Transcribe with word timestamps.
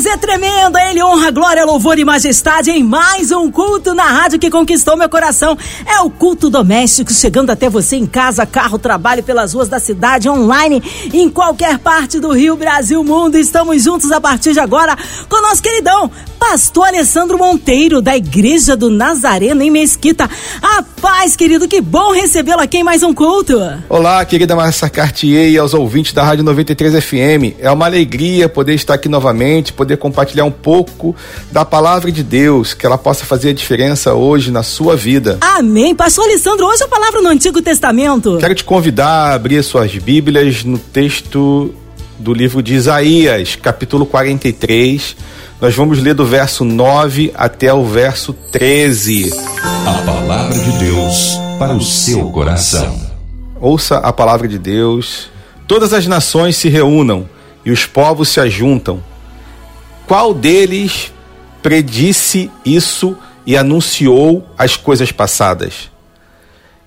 Deus 0.00 0.14
é 0.14 0.16
tremendo, 0.16 0.78
Ele 0.78 1.02
honra, 1.02 1.30
glória, 1.30 1.62
louvor 1.62 1.98
e 1.98 2.06
majestade 2.06 2.70
em 2.70 2.82
mais 2.82 3.30
um 3.30 3.50
culto 3.50 3.92
na 3.92 4.04
rádio 4.04 4.38
que 4.38 4.48
conquistou 4.48 4.96
meu 4.96 5.10
coração. 5.10 5.58
É 5.84 6.00
o 6.00 6.08
culto 6.08 6.48
doméstico 6.48 7.12
chegando 7.12 7.50
até 7.50 7.68
você 7.68 7.96
em 7.96 8.06
casa, 8.06 8.46
carro, 8.46 8.78
trabalho, 8.78 9.22
pelas 9.22 9.52
ruas 9.52 9.68
da 9.68 9.78
cidade, 9.78 10.26
online, 10.26 10.82
em 11.12 11.28
qualquer 11.28 11.78
parte 11.78 12.18
do 12.18 12.32
Rio, 12.32 12.56
Brasil, 12.56 13.04
mundo. 13.04 13.36
Estamos 13.36 13.82
juntos 13.82 14.10
a 14.10 14.18
partir 14.18 14.54
de 14.54 14.60
agora 14.60 14.96
com 15.28 15.42
nosso 15.42 15.62
queridão, 15.62 16.10
Pastor 16.40 16.86
Alessandro 16.88 17.36
Monteiro, 17.36 18.00
da 18.00 18.16
Igreja 18.16 18.74
do 18.74 18.88
Nazareno 18.88 19.62
em 19.62 19.70
Mesquita. 19.70 20.28
A 20.62 20.82
paz, 20.82 21.36
querido, 21.36 21.68
que 21.68 21.82
bom 21.82 22.12
recebê-lo 22.12 22.62
aqui 22.62 22.78
em 22.78 22.82
mais 22.82 23.02
um 23.02 23.12
culto. 23.12 23.58
Olá, 23.90 24.24
querida 24.24 24.56
Marcia 24.56 24.88
Cartier 24.88 25.50
e 25.50 25.58
aos 25.58 25.74
ouvintes 25.74 26.14
da 26.14 26.24
Rádio 26.24 26.42
93 26.42 27.04
FM. 27.04 27.58
É 27.58 27.70
uma 27.70 27.84
alegria 27.84 28.48
poder 28.48 28.74
estar 28.74 28.94
aqui 28.94 29.08
novamente, 29.08 29.74
poder 29.74 29.89
compartilhar 29.96 30.44
um 30.44 30.50
pouco 30.50 31.14
da 31.50 31.64
palavra 31.64 32.10
de 32.10 32.22
Deus, 32.22 32.74
que 32.74 32.84
ela 32.84 32.98
possa 32.98 33.24
fazer 33.24 33.50
a 33.50 33.52
diferença 33.52 34.14
hoje 34.14 34.50
na 34.50 34.62
sua 34.62 34.96
vida. 34.96 35.38
Amém. 35.40 35.94
Pastor 35.94 36.24
Alessandro, 36.24 36.66
hoje 36.66 36.82
a 36.82 36.88
palavra 36.88 37.20
no 37.20 37.28
Antigo 37.28 37.60
Testamento. 37.62 38.38
Quero 38.38 38.54
te 38.54 38.64
convidar 38.64 39.30
a 39.30 39.34
abrir 39.34 39.62
suas 39.62 39.94
Bíblias 39.96 40.64
no 40.64 40.78
texto 40.78 41.74
do 42.18 42.34
livro 42.34 42.62
de 42.62 42.74
Isaías, 42.74 43.56
capítulo 43.56 44.04
43. 44.04 45.16
Nós 45.60 45.74
vamos 45.74 45.98
ler 45.98 46.14
do 46.14 46.24
verso 46.24 46.64
9 46.64 47.32
até 47.34 47.72
o 47.72 47.84
verso 47.84 48.32
13. 48.32 49.32
A 49.86 50.02
palavra 50.04 50.58
de 50.58 50.72
Deus 50.78 51.38
para 51.58 51.74
o 51.74 51.82
seu 51.82 52.30
coração. 52.30 52.98
Ouça 53.60 53.98
a 53.98 54.12
palavra 54.12 54.48
de 54.48 54.58
Deus. 54.58 55.28
Todas 55.66 55.92
as 55.92 56.06
nações 56.06 56.56
se 56.56 56.68
reúnam 56.68 57.28
e 57.64 57.70
os 57.70 57.84
povos 57.84 58.30
se 58.30 58.40
ajuntam. 58.40 59.02
Qual 60.10 60.34
deles 60.34 61.12
predisse 61.62 62.50
isso 62.64 63.16
e 63.46 63.56
anunciou 63.56 64.44
as 64.58 64.76
coisas 64.76 65.12
passadas? 65.12 65.88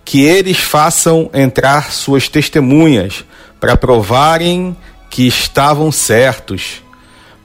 Que 0.04 0.26
eles 0.26 0.58
façam 0.58 1.30
entrar 1.34 1.94
suas 1.94 2.28
testemunhas 2.28 3.24
para 3.62 3.78
provarem 3.78 4.76
que 5.10 5.26
estavam 5.26 5.90
certos, 5.90 6.84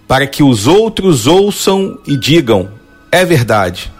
para 0.09 0.27
que 0.27 0.43
os 0.43 0.67
outros 0.67 1.29
ouçam 1.29 1.97
e 2.09 2.17
digam: 2.17 2.71
é 3.13 3.25
verdade. 3.25 3.93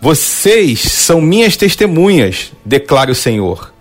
Vocês 0.00 0.82
são 0.82 1.20
minhas 1.20 1.56
testemunhas, 1.56 2.52
declara 2.64 3.10
o 3.10 3.16
Senhor, 3.16 3.74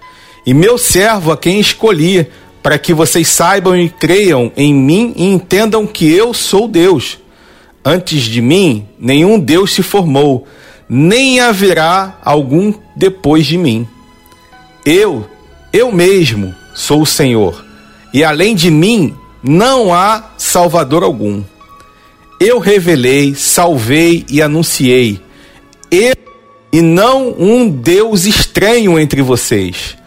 e 0.44 0.56
meu 0.56 0.76
servo 0.76 1.32
a 1.32 1.38
quem 1.38 1.60
escolhi, 1.60 2.28
para 2.62 2.78
que 2.78 2.94
vocês 2.94 3.28
saibam 3.28 3.76
e 3.76 3.90
creiam 3.90 4.52
em 4.56 4.74
mim 4.74 5.14
e 5.16 5.26
entendam 5.26 5.88
que 5.88 6.12
eu 6.12 6.34
sou 6.34 6.68
Deus. 6.68 7.18
Antes 7.84 8.24
de 8.24 8.42
mim, 8.42 8.88
nenhum 9.00 9.40
Deus 9.40 9.74
se 9.74 9.82
formou, 9.82 10.48
nem 10.88 11.40
haverá 11.40 12.20
algum 12.24 12.74
depois 12.96 13.46
de 13.46 13.58
mim. 13.58 13.88
Eu, 14.86 15.28
eu 15.74 15.92
mesmo, 15.92 16.54
sou 16.76 17.02
o 17.02 17.06
Senhor, 17.06 17.66
e 18.14 18.24
além 18.24 18.56
de 18.56 18.70
mim 18.70 19.16
não 19.44 19.94
há 19.94 20.32
Salvador 20.38 21.04
algum. 21.04 21.44
Eu 22.40 22.60
revelei, 22.60 23.36
salvei 23.36 24.26
e 24.30 24.42
anunciei. 24.42 25.20
Eu 25.90 26.16
e 26.74 26.82
não 26.82 27.36
um 27.38 27.70
Deus 27.70 28.26
estranho 28.26 28.98
entre 28.98 29.22
vocês. 29.22 29.98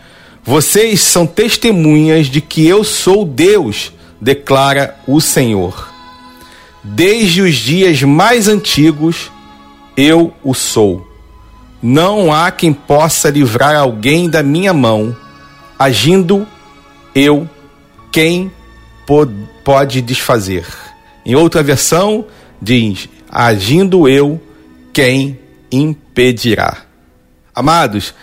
Vocês 0.44 1.00
são 1.00 1.26
testemunhas 1.26 2.26
de 2.26 2.42
que 2.42 2.66
eu 2.66 2.84
sou 2.84 3.24
Deus, 3.24 3.92
declara 4.20 4.94
o 5.06 5.18
Senhor. 5.18 5.90
Desde 6.82 7.40
os 7.40 7.54
dias 7.54 8.02
mais 8.02 8.46
antigos, 8.46 9.32
eu 9.96 10.34
o 10.44 10.52
sou. 10.52 11.08
Não 11.82 12.30
há 12.30 12.50
quem 12.50 12.74
possa 12.74 13.30
livrar 13.30 13.74
alguém 13.74 14.28
da 14.28 14.42
minha 14.42 14.74
mão. 14.74 15.16
Agindo 15.78 16.46
eu, 17.14 17.48
quem 18.12 18.52
pode 19.64 20.02
desfazer? 20.02 20.66
Em 21.24 21.34
outra 21.34 21.62
versão, 21.62 22.26
diz: 22.60 23.08
agindo 23.30 24.06
eu, 24.06 24.38
quem 24.92 25.38
impedirá? 25.72 26.82
Amados, 27.54 28.14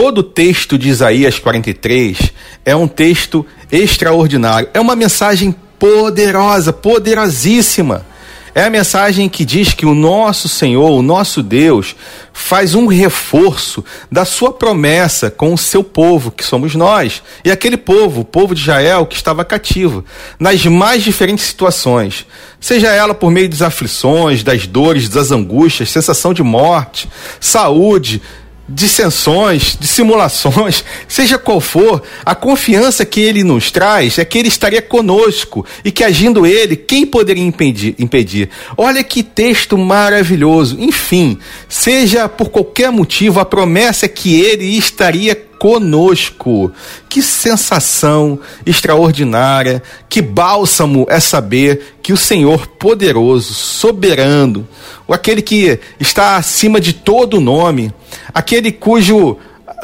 todo 0.00 0.18
o 0.18 0.22
texto 0.22 0.78
de 0.78 0.88
Isaías 0.88 1.40
43 1.40 2.32
é 2.64 2.76
um 2.76 2.86
texto 2.86 3.44
extraordinário, 3.68 4.68
é 4.72 4.78
uma 4.78 4.94
mensagem 4.94 5.52
poderosa, 5.76 6.72
poderosíssima. 6.72 8.06
É 8.54 8.62
a 8.62 8.70
mensagem 8.70 9.28
que 9.28 9.44
diz 9.44 9.74
que 9.74 9.84
o 9.84 9.96
nosso 9.96 10.48
Senhor, 10.48 10.88
o 10.92 11.02
nosso 11.02 11.42
Deus, 11.42 11.96
faz 12.32 12.76
um 12.76 12.86
reforço 12.86 13.84
da 14.10 14.24
sua 14.24 14.52
promessa 14.52 15.32
com 15.32 15.52
o 15.52 15.58
seu 15.58 15.82
povo, 15.82 16.30
que 16.30 16.44
somos 16.44 16.76
nós, 16.76 17.20
e 17.44 17.50
aquele 17.50 17.76
povo, 17.76 18.20
o 18.20 18.24
povo 18.24 18.54
de 18.54 18.60
Israel, 18.60 19.04
que 19.04 19.16
estava 19.16 19.44
cativo, 19.44 20.04
nas 20.38 20.64
mais 20.64 21.02
diferentes 21.02 21.44
situações, 21.44 22.24
seja 22.60 22.92
ela 22.92 23.14
por 23.14 23.32
meio 23.32 23.48
das 23.48 23.62
aflições, 23.62 24.44
das 24.44 24.64
dores, 24.64 25.08
das 25.08 25.32
angústias, 25.32 25.90
sensação 25.90 26.32
de 26.32 26.44
morte, 26.44 27.08
saúde, 27.40 28.22
dissensões, 28.68 29.76
dissimulações, 29.80 30.84
seja 31.08 31.38
qual 31.38 31.60
for, 31.60 32.02
a 32.24 32.34
confiança 32.34 33.04
que 33.04 33.20
ele 33.20 33.42
nos 33.42 33.70
traz 33.70 34.18
é 34.18 34.24
que 34.24 34.38
ele 34.38 34.48
estaria 34.48 34.82
conosco 34.82 35.64
e 35.84 35.90
que 35.90 36.04
agindo 36.04 36.46
ele, 36.46 36.76
quem 36.76 37.06
poderia 37.06 37.42
impedir? 37.42 37.94
impedir? 37.98 38.50
Olha 38.76 39.02
que 39.02 39.22
texto 39.22 39.78
maravilhoso. 39.78 40.76
Enfim, 40.78 41.38
seja 41.68 42.28
por 42.28 42.50
qualquer 42.50 42.90
motivo, 42.90 43.40
a 43.40 43.44
promessa 43.44 44.06
é 44.06 44.08
que 44.08 44.40
ele 44.40 44.76
estaria 44.76 45.47
conosco. 45.58 46.72
Que 47.08 47.20
sensação 47.20 48.38
extraordinária, 48.64 49.82
que 50.08 50.22
bálsamo 50.22 51.06
é 51.08 51.20
saber 51.20 51.96
que 52.02 52.12
o 52.12 52.16
Senhor 52.16 52.66
poderoso, 52.66 53.52
soberano, 53.52 54.66
aquele 55.08 55.42
que 55.42 55.78
está 55.98 56.36
acima 56.36 56.80
de 56.80 56.92
todo 56.92 57.40
nome, 57.40 57.92
aquele 58.32 58.72
cujo 58.72 59.36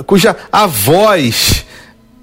cuja 0.07 0.37
a 0.51 0.67
voz 0.67 1.65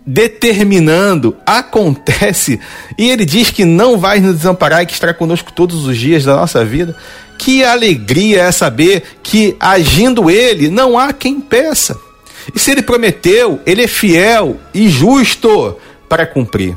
determinando 0.06 1.38
acontece 1.46 2.60
e 2.98 3.10
ele 3.10 3.24
diz 3.24 3.50
que 3.50 3.64
não 3.64 3.98
vai 3.98 4.20
nos 4.20 4.38
desamparar 4.38 4.82
e 4.82 4.86
que 4.86 4.94
estará 4.94 5.14
conosco 5.14 5.54
todos 5.54 5.86
os 5.86 5.98
dias 5.98 6.26
da 6.26 6.36
nossa 6.36 6.66
vida. 6.66 6.96
Que 7.38 7.64
alegria 7.64 8.44
é 8.44 8.52
saber 8.52 9.04
que 9.24 9.56
agindo 9.60 10.30
ele 10.30 10.70
não 10.70 10.98
há 10.98 11.14
quem 11.14 11.40
peça. 11.40 11.98
E 12.54 12.60
se 12.60 12.72
ele 12.72 12.82
prometeu, 12.82 13.60
ele 13.66 13.84
é 13.84 13.88
fiel 13.88 14.58
e 14.74 14.90
justo 14.90 15.78
para 16.08 16.26
cumprir. 16.26 16.76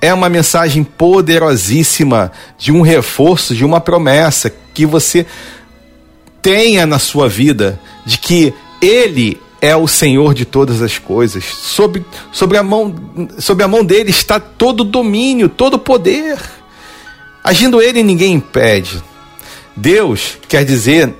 É 0.00 0.12
uma 0.12 0.28
mensagem 0.28 0.82
poderosíssima 0.82 2.32
de 2.58 2.72
um 2.72 2.80
reforço, 2.80 3.54
de 3.54 3.64
uma 3.64 3.80
promessa 3.80 4.52
que 4.74 4.84
você 4.84 5.26
tenha 6.40 6.84
na 6.86 6.98
sua 6.98 7.28
vida 7.28 7.80
de 8.04 8.18
que 8.18 8.52
ele 8.80 9.40
é 9.60 9.76
o 9.76 9.86
Senhor 9.86 10.34
de 10.34 10.44
todas 10.44 10.82
as 10.82 10.98
coisas. 10.98 11.44
Sobre, 11.44 12.04
sobre, 12.32 12.58
a, 12.58 12.64
mão, 12.64 12.92
sobre 13.38 13.64
a 13.64 13.68
mão 13.68 13.84
dele 13.84 14.10
está 14.10 14.40
todo 14.40 14.80
o 14.80 14.84
domínio, 14.84 15.48
todo 15.48 15.74
o 15.74 15.78
poder. 15.78 16.36
Agindo 17.44 17.80
ele, 17.80 18.02
ninguém 18.02 18.34
impede. 18.34 19.00
Deus 19.76 20.36
quer 20.48 20.64
dizer 20.64 21.14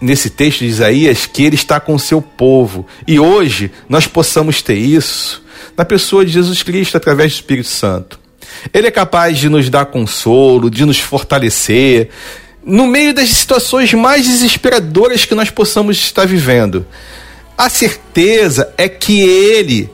nesse 0.00 0.30
texto 0.30 0.60
de 0.60 0.66
Isaías 0.66 1.26
que 1.26 1.44
ele 1.44 1.54
está 1.54 1.80
com 1.80 1.94
o 1.94 1.98
seu 1.98 2.20
povo. 2.20 2.86
E 3.06 3.18
hoje 3.18 3.70
nós 3.88 4.06
possamos 4.06 4.62
ter 4.62 4.76
isso 4.76 5.42
na 5.76 5.84
pessoa 5.84 6.24
de 6.24 6.32
Jesus 6.32 6.62
Cristo 6.62 6.96
através 6.96 7.32
do 7.32 7.36
Espírito 7.36 7.68
Santo. 7.68 8.18
Ele 8.72 8.86
é 8.86 8.90
capaz 8.90 9.38
de 9.38 9.48
nos 9.48 9.68
dar 9.68 9.86
consolo, 9.86 10.70
de 10.70 10.84
nos 10.84 10.98
fortalecer 10.98 12.10
no 12.64 12.86
meio 12.86 13.14
das 13.14 13.30
situações 13.30 13.92
mais 13.94 14.26
desesperadoras 14.26 15.24
que 15.24 15.34
nós 15.34 15.50
possamos 15.50 15.96
estar 15.96 16.26
vivendo. 16.26 16.86
A 17.56 17.68
certeza 17.68 18.72
é 18.76 18.88
que 18.88 19.20
ele 19.20 19.90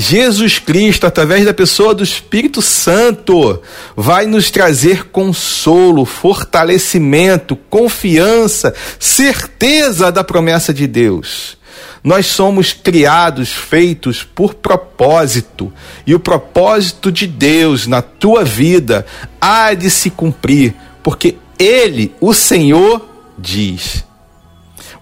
Jesus 0.00 0.60
Cristo, 0.60 1.08
através 1.08 1.44
da 1.44 1.52
pessoa 1.52 1.92
do 1.92 2.04
Espírito 2.04 2.62
Santo, 2.62 3.60
vai 3.96 4.26
nos 4.26 4.48
trazer 4.48 5.06
consolo, 5.06 6.04
fortalecimento, 6.04 7.56
confiança, 7.68 8.72
certeza 8.96 10.12
da 10.12 10.22
promessa 10.22 10.72
de 10.72 10.86
Deus. 10.86 11.58
Nós 12.04 12.26
somos 12.26 12.72
criados, 12.72 13.52
feitos 13.52 14.22
por 14.22 14.54
propósito, 14.54 15.72
e 16.06 16.14
o 16.14 16.20
propósito 16.20 17.10
de 17.10 17.26
Deus 17.26 17.88
na 17.88 18.00
tua 18.00 18.44
vida 18.44 19.04
há 19.40 19.74
de 19.74 19.90
se 19.90 20.10
cumprir, 20.10 20.76
porque 21.02 21.38
Ele, 21.58 22.14
o 22.20 22.32
Senhor, 22.32 23.04
diz: 23.36 24.04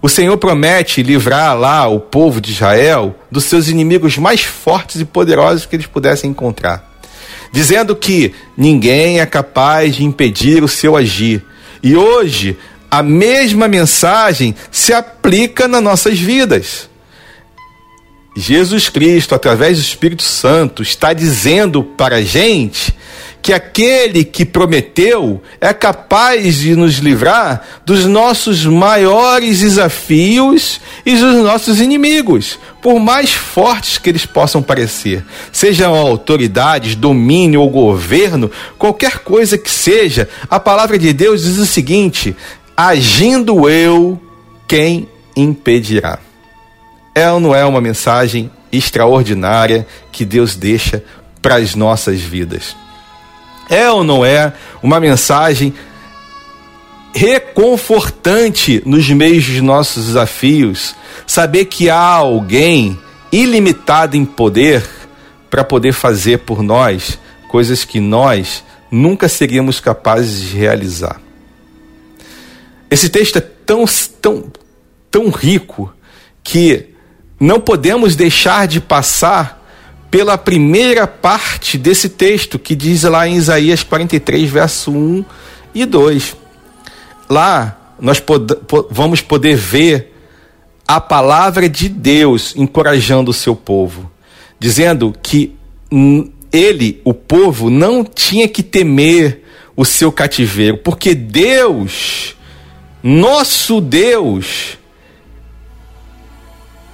O 0.01 0.07
Senhor 0.07 0.37
promete 0.37 1.01
livrar 1.01 1.57
lá 1.57 1.87
o 1.87 1.99
povo 1.99 2.39
de 2.39 2.51
Israel 2.51 3.15
dos 3.31 3.45
seus 3.45 3.67
inimigos 3.67 4.17
mais 4.17 4.41
fortes 4.41 5.01
e 5.01 5.05
poderosos 5.05 5.65
que 5.65 5.75
eles 5.75 5.87
pudessem 5.87 6.29
encontrar, 6.29 6.99
dizendo 7.51 7.95
que 7.95 8.33
ninguém 8.55 9.19
é 9.19 9.25
capaz 9.25 9.95
de 9.95 10.03
impedir 10.03 10.63
o 10.63 10.67
seu 10.67 10.95
agir. 10.95 11.43
E 11.81 11.95
hoje, 11.95 12.57
a 12.91 13.01
mesma 13.01 13.67
mensagem 13.67 14.55
se 14.71 14.93
aplica 14.93 15.67
nas 15.67 15.81
nossas 15.81 16.19
vidas. 16.19 16.89
Jesus 18.35 18.87
Cristo, 18.87 19.33
através 19.33 19.79
do 19.79 19.81
Espírito 19.81 20.21
Santo, 20.21 20.83
está 20.83 21.11
dizendo 21.11 21.83
para 21.83 22.17
a 22.17 22.21
gente 22.21 22.95
que 23.41 23.53
aquele 23.53 24.23
que 24.23 24.43
prometeu 24.43 25.41
é 25.61 25.73
capaz 25.73 26.57
de 26.57 26.75
nos 26.75 26.95
livrar 26.95 27.61
dos 27.85 28.05
nossos 28.05 28.65
maiores 28.65 29.59
desafios 29.59 30.81
e 31.05 31.15
dos 31.15 31.43
nossos 31.43 31.79
inimigos, 31.79 32.59
por 32.81 32.99
mais 32.99 33.31
fortes 33.31 33.97
que 33.97 34.09
eles 34.09 34.25
possam 34.25 34.61
parecer. 34.61 35.23
Sejam 35.51 35.95
autoridades, 35.95 36.95
domínio 36.95 37.61
ou 37.61 37.69
governo, 37.69 38.51
qualquer 38.77 39.19
coisa 39.19 39.57
que 39.57 39.71
seja, 39.71 40.27
a 40.49 40.59
palavra 40.59 40.99
de 40.99 41.13
Deus 41.13 41.43
diz 41.43 41.57
o 41.57 41.65
seguinte: 41.65 42.35
agindo 42.75 43.69
eu, 43.69 44.21
quem 44.67 45.07
impedirá? 45.35 46.19
É 47.15 47.31
ou 47.31 47.39
não 47.39 47.55
é 47.55 47.63
uma 47.65 47.81
mensagem 47.81 48.51
extraordinária 48.71 49.87
que 50.11 50.25
Deus 50.25 50.55
deixa 50.55 51.03
para 51.41 51.55
as 51.55 51.75
nossas 51.75 52.19
vidas? 52.19 52.75
É 53.69 53.89
ou 53.89 54.03
não 54.03 54.25
é 54.25 54.53
uma 54.81 54.99
mensagem 54.99 55.73
reconfortante 57.13 58.81
nos 58.85 59.09
meios 59.09 59.45
dos 59.45 59.61
nossos 59.61 60.05
desafios 60.05 60.95
saber 61.25 61.65
que 61.65 61.89
há 61.89 61.99
alguém 61.99 62.99
ilimitado 63.31 64.15
em 64.15 64.23
poder 64.23 64.87
para 65.49 65.63
poder 65.63 65.93
fazer 65.93 66.39
por 66.39 66.61
nós 66.61 67.17
coisas 67.49 67.83
que 67.83 67.99
nós 67.99 68.63
nunca 68.91 69.27
seríamos 69.27 69.79
capazes 69.79 70.41
de 70.41 70.57
realizar. 70.57 71.19
Esse 72.89 73.09
texto 73.09 73.37
é 73.37 73.41
tão, 73.41 73.85
tão, 74.21 74.51
tão 75.11 75.29
rico 75.29 75.93
que 76.43 76.87
não 77.39 77.59
podemos 77.59 78.15
deixar 78.15 78.67
de 78.67 78.79
passar 78.79 79.56
pela 80.09 80.37
primeira 80.37 81.05
parte 81.05 81.77
desse 81.77 82.09
texto 82.09 82.57
que 82.57 82.75
diz 82.75 83.03
lá 83.03 83.27
em 83.27 83.35
Isaías 83.35 83.83
43, 83.83 84.49
verso 84.49 84.91
1 84.91 85.25
e 85.73 85.85
2. 85.85 86.35
Lá 87.29 87.95
nós 87.99 88.19
pod 88.19 88.55
vamos 88.89 89.21
poder 89.21 89.55
ver 89.55 90.13
a 90.87 91.01
palavra 91.01 91.67
de 91.67 91.89
Deus 91.89 92.55
encorajando 92.55 93.31
o 93.31 93.33
seu 93.33 93.55
povo, 93.55 94.09
dizendo 94.57 95.13
que 95.21 95.55
ele, 96.51 97.01
o 97.03 97.13
povo, 97.13 97.69
não 97.69 98.03
tinha 98.03 98.47
que 98.47 98.63
temer 98.63 99.43
o 99.75 99.83
seu 99.83 100.11
cativeiro, 100.11 100.77
porque 100.77 101.13
Deus, 101.13 102.35
nosso 103.03 103.81
Deus, 103.81 104.77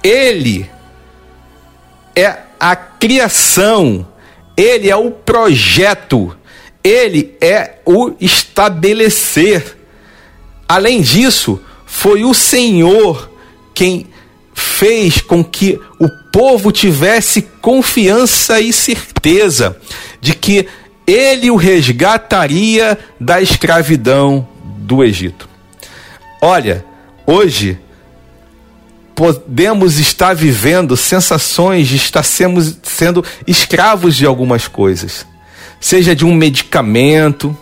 ele 0.02 0.68
é 2.14 2.38
a 2.64 2.74
criação, 2.74 4.08
ele 4.56 4.88
é 4.88 4.96
o 4.96 5.10
projeto, 5.10 6.34
ele 6.82 7.36
é 7.38 7.74
o 7.84 8.14
estabelecer. 8.18 9.76
Além 10.66 11.02
disso, 11.02 11.60
foi 11.84 12.24
o 12.24 12.32
Senhor 12.32 13.30
quem 13.74 14.06
fez 14.54 15.20
com 15.20 15.44
que 15.44 15.78
o 16.00 16.08
povo 16.32 16.72
tivesse 16.72 17.42
confiança 17.42 18.58
e 18.58 18.72
certeza 18.72 19.76
de 20.18 20.34
que 20.34 20.66
ele 21.06 21.50
o 21.50 21.56
resgataria 21.56 22.98
da 23.20 23.42
escravidão 23.42 24.48
do 24.78 25.04
Egito. 25.04 25.46
Olha, 26.40 26.82
hoje 27.26 27.78
podemos 29.14 29.98
estar 29.98 30.34
vivendo 30.34 30.96
sensações 30.96 31.86
de 31.86 31.96
estar 31.96 32.22
sendo, 32.22 32.60
sendo 32.82 33.24
escravos 33.46 34.16
de 34.16 34.26
algumas 34.26 34.66
coisas, 34.66 35.26
seja 35.80 36.14
de 36.14 36.24
um 36.24 36.34
medicamento, 36.34 37.56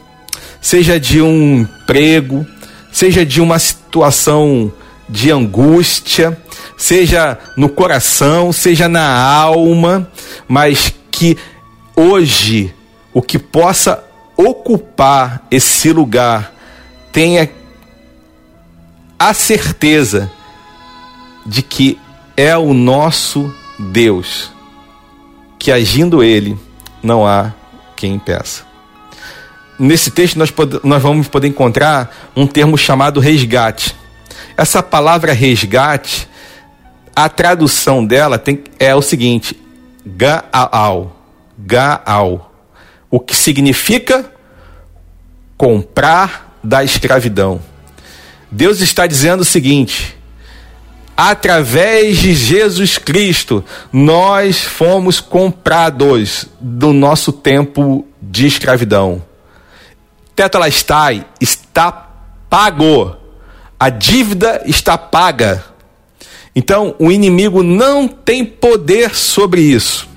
seja 0.60 0.98
de 0.98 1.20
um 1.20 1.60
emprego, 1.60 2.46
seja 2.90 3.24
de 3.24 3.40
uma 3.40 3.58
situação 3.58 4.72
de 5.08 5.30
angústia, 5.30 6.38
seja 6.76 7.38
no 7.56 7.68
coração, 7.68 8.52
seja 8.52 8.88
na 8.88 9.14
alma, 9.14 10.10
mas 10.48 10.94
que 11.10 11.36
hoje 11.94 12.74
o 13.12 13.20
que 13.20 13.38
possa 13.38 14.02
ocupar 14.36 15.46
esse 15.50 15.92
lugar 15.92 16.52
tenha 17.12 17.50
a 19.18 19.34
certeza 19.34 20.30
de 21.44 21.62
que 21.62 21.98
é 22.36 22.56
o 22.56 22.72
nosso 22.72 23.52
Deus, 23.78 24.52
que 25.58 25.70
agindo 25.70 26.22
Ele, 26.22 26.58
não 27.02 27.26
há 27.26 27.52
quem 27.96 28.14
impeça. 28.14 28.64
Nesse 29.78 30.10
texto 30.10 30.38
nós, 30.38 30.52
nós 30.82 31.02
vamos 31.02 31.28
poder 31.28 31.48
encontrar 31.48 32.30
um 32.36 32.46
termo 32.46 32.78
chamado 32.78 33.20
resgate. 33.20 33.96
Essa 34.56 34.82
palavra 34.82 35.32
resgate, 35.32 36.28
a 37.14 37.28
tradução 37.28 38.04
dela 38.04 38.38
tem, 38.38 38.62
é 38.78 38.94
o 38.94 39.02
seguinte: 39.02 39.58
gaal, 40.06 41.16
gaal, 41.58 42.52
o 43.10 43.18
que 43.18 43.34
significa 43.34 44.30
comprar 45.56 46.58
da 46.62 46.84
escravidão. 46.84 47.60
Deus 48.50 48.80
está 48.80 49.06
dizendo 49.06 49.40
o 49.40 49.44
seguinte: 49.44 50.16
através 51.30 52.18
de 52.18 52.34
Jesus 52.34 52.98
Cristo, 52.98 53.64
nós 53.92 54.62
fomos 54.62 55.20
comprados 55.20 56.46
do 56.60 56.92
nosso 56.92 57.30
tempo 57.32 58.04
de 58.20 58.44
escravidão. 58.44 59.22
Tetelestai 60.34 61.24
está 61.40 61.92
pago. 62.50 63.14
A 63.78 63.88
dívida 63.88 64.62
está 64.66 64.98
paga. 64.98 65.64
Então, 66.56 66.96
o 66.98 67.12
inimigo 67.12 67.62
não 67.62 68.08
tem 68.08 68.44
poder 68.44 69.14
sobre 69.14 69.60
isso. 69.60 70.08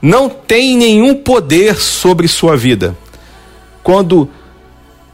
Não 0.00 0.28
tem 0.28 0.76
nenhum 0.76 1.12
poder 1.12 1.74
sobre 1.74 2.28
sua 2.28 2.56
vida. 2.56 2.96
Quando 3.82 4.30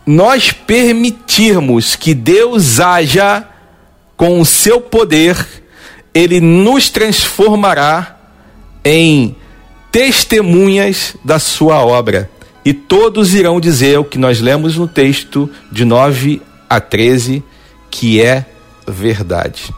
nós 0.04 0.52
permitirmos 0.52 1.96
que 1.96 2.12
Deus 2.12 2.80
haja 2.80 3.55
com 4.16 4.40
o 4.40 4.46
seu 4.46 4.80
poder, 4.80 5.37
ele 6.14 6.40
nos 6.40 6.88
transformará 6.88 8.18
em 8.85 9.37
testemunhas 9.92 11.14
da 11.25 11.38
sua 11.38 11.85
obra. 11.85 12.30
E 12.64 12.73
todos 12.73 13.35
irão 13.35 13.61
dizer 13.61 13.99
o 13.99 14.04
que 14.04 14.18
nós 14.18 14.40
lemos 14.40 14.76
no 14.76 14.88
texto 14.88 15.49
de 15.70 15.85
9 15.85 16.42
a 16.68 16.80
13, 16.80 17.42
que 17.90 18.20
é 18.20 18.44
verdade. 18.88 19.73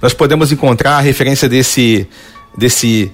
Nós 0.00 0.14
podemos 0.14 0.52
encontrar 0.52 0.96
a 0.96 1.00
referência 1.00 1.48
desse, 1.48 2.06
desse 2.56 3.12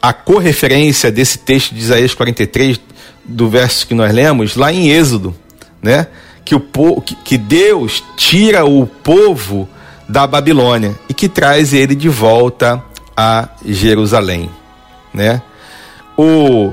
a 0.00 0.12
correferência 0.12 1.10
desse 1.10 1.38
texto 1.38 1.74
de 1.74 1.80
Isaías 1.80 2.14
43, 2.14 2.80
do 3.24 3.48
verso 3.48 3.86
que 3.86 3.94
nós 3.94 4.12
lemos, 4.12 4.56
lá 4.56 4.72
em 4.72 4.90
Êxodo, 4.90 5.34
né? 5.82 6.06
Que, 6.48 6.54
o, 6.54 7.02
que 7.02 7.36
Deus 7.36 8.02
tira 8.16 8.64
o 8.64 8.86
povo 8.86 9.68
da 10.08 10.26
Babilônia 10.26 10.98
e 11.06 11.12
que 11.12 11.28
traz 11.28 11.74
ele 11.74 11.94
de 11.94 12.08
volta 12.08 12.82
a 13.14 13.50
Jerusalém, 13.66 14.48
né? 15.12 15.42
O 16.16 16.72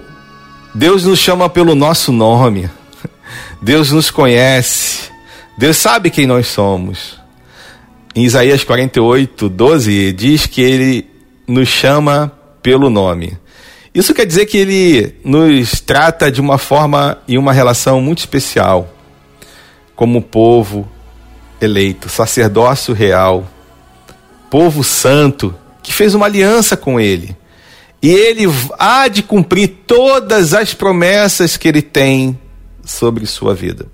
Deus 0.74 1.03
nos 1.03 1.20
chama 1.20 1.50
pelo 1.50 1.75
nosso 1.75 2.13
nome. 2.13 2.70
Deus 3.62 3.91
nos 3.91 4.10
conhece. 4.10 5.12
Deus 5.58 5.75
sabe 5.75 6.10
quem 6.10 6.25
nós 6.25 6.48
somos. 6.48 7.20
Em 8.15 8.24
Isaías 8.24 8.63
48, 8.63 9.50
12, 9.50 10.13
diz 10.13 10.46
que 10.46 10.62
ele 10.62 11.05
nos 11.46 11.67
chama 11.67 12.32
pelo 12.63 12.89
nome. 12.89 13.38
Isso 13.94 14.13
quer 14.13 14.25
dizer 14.25 14.46
que 14.46 14.58
ele 14.58 15.15
nos 15.25 15.82
trata 15.82 16.32
de 16.32 16.39
uma 16.39 16.58
forma 16.58 17.17
e 17.27 17.38
uma 17.38 17.51
relação 17.51 18.00
muito 18.00 18.20
especial 18.20 18.95
como 19.96 20.22
povo 20.22 20.90
eleito, 21.60 22.10
sacerdócio 22.10 22.94
real, 22.94 23.48
povo 24.50 24.84
santo, 24.84 25.56
que 25.82 25.94
fez 25.94 26.14
uma 26.14 26.25
aliança 26.25 26.75
com 26.75 27.00
ele. 27.00 27.36
E 28.02 28.10
ele 28.10 28.44
há 28.78 29.08
de 29.08 29.24
cumprir 29.24 29.68
todas 29.88 30.54
as 30.54 30.74
promessas 30.74 31.58
que 31.58 31.68
ele 31.68 31.82
tem 31.82 32.38
sobre 32.84 33.25
sua 33.25 33.54
vida. 33.56 33.88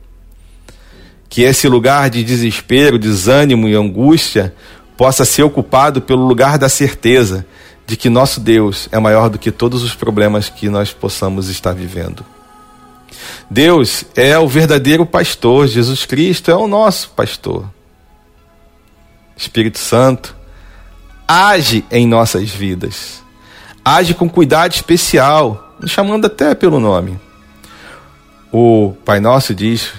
que 1.29 1.43
esse 1.43 1.65
lugar 1.70 2.10
de 2.10 2.25
desespero, 2.25 3.00
desânimo 3.00 3.70
e 3.70 3.74
angústia 3.74 4.53
possa 4.98 5.24
ser 5.24 5.43
ocupado 5.43 6.01
pelo 6.01 6.27
lugar 6.27 6.58
da 6.58 6.67
certeza 6.67 7.46
de 7.88 7.96
que 7.96 8.10
nosso 8.10 8.41
Deus 8.41 8.89
é 8.91 9.00
maior 9.00 9.29
do 9.29 9.39
que 9.39 9.50
todos 9.50 9.81
os 9.81 9.96
problemas 9.96 10.50
que 10.50 10.67
nós 10.67 10.91
possamos 10.91 11.48
estar 11.48 11.72
vivendo. 11.72 12.25
Deus 13.49 14.05
é 14.15 14.37
o 14.37 14.47
verdadeiro 14.47 15.05
pastor, 15.05 15.67
Jesus 15.67 16.05
Cristo 16.05 16.51
é 16.51 16.55
o 16.55 16.67
nosso 16.67 17.09
pastor. 17.11 17.65
Espírito 19.35 19.79
Santo 19.79 20.35
age 21.27 21.85
em 21.89 22.05
nossas 22.05 22.49
vidas, 22.49 23.23
age 23.83 24.13
com 24.13 24.29
cuidado 24.29 24.73
especial, 24.73 25.75
nos 25.79 25.89
chamando 25.89 26.25
até 26.25 26.53
pelo 26.53 26.79
nome. 26.79 27.19
O 28.51 28.93
Pai 29.05 29.19
Nosso 29.19 29.55
diz: 29.55 29.93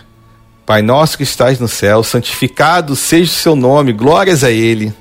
Pai 0.67 0.81
nosso 0.81 1.17
que 1.17 1.23
estás 1.23 1.59
no 1.59 1.69
céu, 1.69 2.03
santificado 2.03 2.95
seja 2.95 3.31
o 3.31 3.35
seu 3.35 3.57
nome, 3.57 3.93
glórias 3.93 4.45
a 4.45 4.51
Ele. 4.51 4.95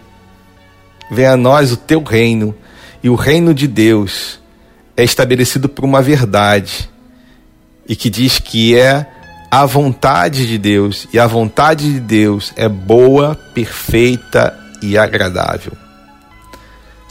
Venha 1.12 1.34
a 1.34 1.38
nós 1.38 1.72
o 1.72 1.78
teu 1.78 2.02
reino, 2.02 2.56
e 3.04 3.10
o 3.10 3.16
reino 3.16 3.54
de 3.54 3.68
Deus 3.68 4.40
é 4.98 5.04
estabelecido 5.04 5.70
por 5.70 5.86
uma 5.86 6.02
verdade, 6.02 6.90
e 7.88 7.96
que 7.96 8.10
diz 8.10 8.40
que 8.40 8.78
é 8.78 9.08
a 9.50 9.66
vontade 9.66 10.48
de 10.48 10.58
Deus, 10.58 11.08
e 11.12 11.20
a 11.20 11.28
vontade 11.28 11.92
de 11.92 12.00
Deus 12.00 12.54
é 12.56 12.70
boa, 12.70 13.36
perfeita 13.54 14.58
e 14.82 14.98
agradável. 14.98 15.74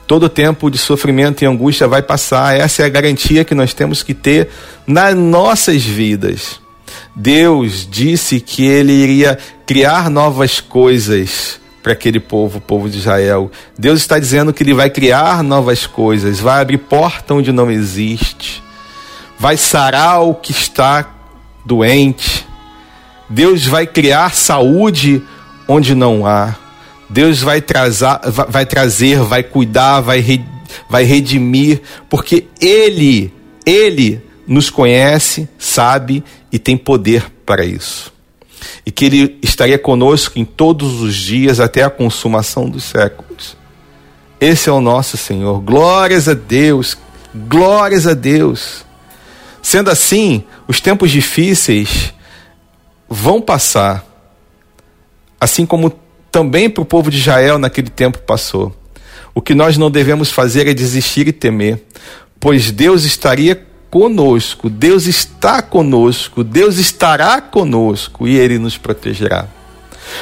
Todo 0.07 0.29
tempo 0.29 0.71
de 0.71 0.79
sofrimento 0.79 1.43
e 1.43 1.47
angústia 1.47 1.87
vai 1.87 2.03
passar, 2.03 2.59
essa 2.59 2.83
é 2.83 2.87
a 2.87 2.89
garantia 2.89 3.45
que 3.45 3.55
nós 3.55 3.75
temos 3.75 4.03
que 4.03 4.15
ter 4.15 4.49
nas 4.87 5.15
nossas 5.15 5.85
vidas. 5.85 6.61
Deus 7.15 7.87
disse 7.89 8.41
que 8.41 8.67
ele 8.67 8.93
iria 8.93 9.39
criar 9.67 10.11
novas 10.11 10.61
coisas 10.61 11.61
para 11.83 11.93
aquele 11.93 12.21
povo, 12.21 12.59
o 12.59 12.61
povo 12.61 12.89
de 12.89 12.99
Israel. 12.99 13.50
Deus 13.79 14.00
está 14.00 14.19
dizendo 14.19 14.53
que 14.53 14.62
ele 14.62 14.75
vai 14.75 14.91
criar 14.91 15.43
novas 15.43 15.87
coisas, 15.87 16.41
vai 16.41 16.61
abrir 16.61 16.79
porta 16.79 17.35
onde 17.35 17.53
não 17.53 17.71
existe, 17.71 18.62
vai 19.41 19.57
sarar 19.57 20.21
o 20.21 20.35
que 20.35 20.53
está 20.53 21.15
doente. 21.65 22.47
Deus 23.27 23.67
vai 23.67 23.87
criar 23.87 24.35
saúde 24.35 25.23
onde 25.67 25.95
não 25.95 26.27
há. 26.27 26.55
Deus 27.09 27.41
vai, 27.41 27.63
trazar, 27.63 28.21
vai 28.31 28.67
trazer, 28.67 29.19
vai 29.21 29.43
cuidar, 29.43 30.03
vai, 30.03 30.45
vai 30.91 31.05
redimir, 31.05 31.81
porque 32.11 32.49
Ele, 32.61 33.33
Ele 33.65 34.23
nos 34.47 34.69
conhece, 34.69 35.49
sabe 35.59 36.23
e 36.53 36.59
tem 36.59 36.77
poder 36.77 37.33
para 37.47 37.65
isso. 37.65 38.13
E 38.85 38.91
que 38.91 39.07
Ele 39.07 39.39
estaria 39.41 39.79
conosco 39.79 40.39
em 40.39 40.45
todos 40.45 41.01
os 41.01 41.17
dias 41.17 41.61
até 41.61 41.83
a 41.83 41.89
consumação 41.89 42.69
dos 42.69 42.85
séculos. 42.85 43.57
Esse 44.39 44.69
é 44.69 44.73
o 44.73 44.83
nosso 44.83 45.17
Senhor. 45.17 45.63
Glórias 45.63 46.29
a 46.29 46.35
Deus, 46.35 46.97
glórias 47.35 48.07
a 48.07 48.13
Deus. 48.13 48.90
Sendo 49.62 49.90
assim, 49.90 50.45
os 50.67 50.81
tempos 50.81 51.11
difíceis 51.11 52.12
vão 53.09 53.40
passar, 53.40 54.05
assim 55.40 55.67
como 55.67 55.93
também 56.31 56.71
para 56.71 56.83
o 56.83 56.87
povo 56.87 57.11
de 57.11 57.19
Israel 57.19 57.59
naquele 57.59 57.90
tempo 57.90 58.19
passou. 58.19 58.75
O 59.35 59.43
que 59.43 59.55
nós 59.55 59.76
não 59.76 59.90
devemos 59.90 60.31
fazer 60.31 60.67
é 60.67 60.75
desistir 60.75 61.29
e 61.29 61.33
temer, 61.33 61.85
pois 62.38 62.71
Deus 62.71 63.05
estaria 63.05 63.67
conosco, 63.90 64.71
Deus 64.71 65.07
está 65.07 65.61
conosco, 65.61 66.45
Deus 66.45 66.79
estará 66.79 67.40
conosco 67.40 68.26
e 68.26 68.37
Ele 68.37 68.59
nos 68.59 68.79
protegerá. 68.79 69.49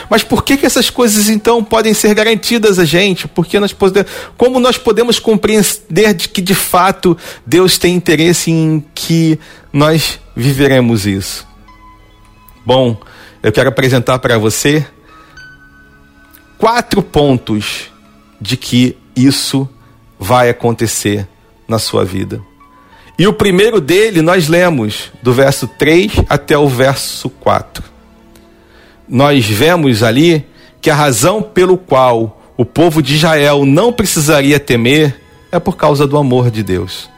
Mas 0.08 0.22
por 0.22 0.44
que, 0.44 0.56
que 0.56 0.66
essas 0.66 0.90
coisas 0.90 1.28
então 1.28 1.62
podem 1.62 1.94
ser 1.94 2.14
garantidas 2.14 2.78
a 2.78 2.84
gente? 2.84 3.28
Porque 3.28 3.58
nós 3.60 3.72
podemos, 3.72 4.10
como 4.36 4.60
nós 4.60 4.76
podemos 4.78 5.18
compreender 5.18 6.14
de 6.14 6.28
que 6.28 6.40
de 6.40 6.54
fato 6.54 7.16
Deus 7.46 7.78
tem 7.78 7.94
interesse 7.94 8.50
em 8.50 8.84
que 8.94 9.38
nós 9.72 10.18
viveremos 10.34 11.06
isso? 11.06 11.46
Bom, 12.64 13.00
eu 13.42 13.52
quero 13.52 13.68
apresentar 13.68 14.18
para 14.18 14.36
você 14.38 14.86
quatro 16.58 17.02
pontos 17.02 17.90
de 18.40 18.56
que 18.56 18.96
isso 19.16 19.68
vai 20.18 20.50
acontecer 20.50 21.26
na 21.66 21.78
sua 21.78 22.04
vida. 22.04 22.42
E 23.18 23.26
o 23.26 23.32
primeiro 23.32 23.80
dele 23.80 24.22
nós 24.22 24.48
lemos 24.48 25.10
do 25.22 25.32
verso 25.32 25.66
3 25.66 26.12
até 26.28 26.56
o 26.56 26.68
verso 26.68 27.28
4. 27.28 27.82
Nós 29.08 29.46
vemos 29.46 30.02
ali 30.02 30.44
que 30.80 30.90
a 30.90 30.94
razão 30.94 31.42
pelo 31.42 31.78
qual 31.78 32.40
o 32.56 32.64
povo 32.64 33.02
de 33.02 33.14
Israel 33.14 33.64
não 33.64 33.92
precisaria 33.92 34.58
temer 34.60 35.20
é 35.50 35.58
por 35.58 35.76
causa 35.76 36.06
do 36.06 36.16
amor 36.18 36.50
de 36.50 36.62
Deus. 36.62 37.08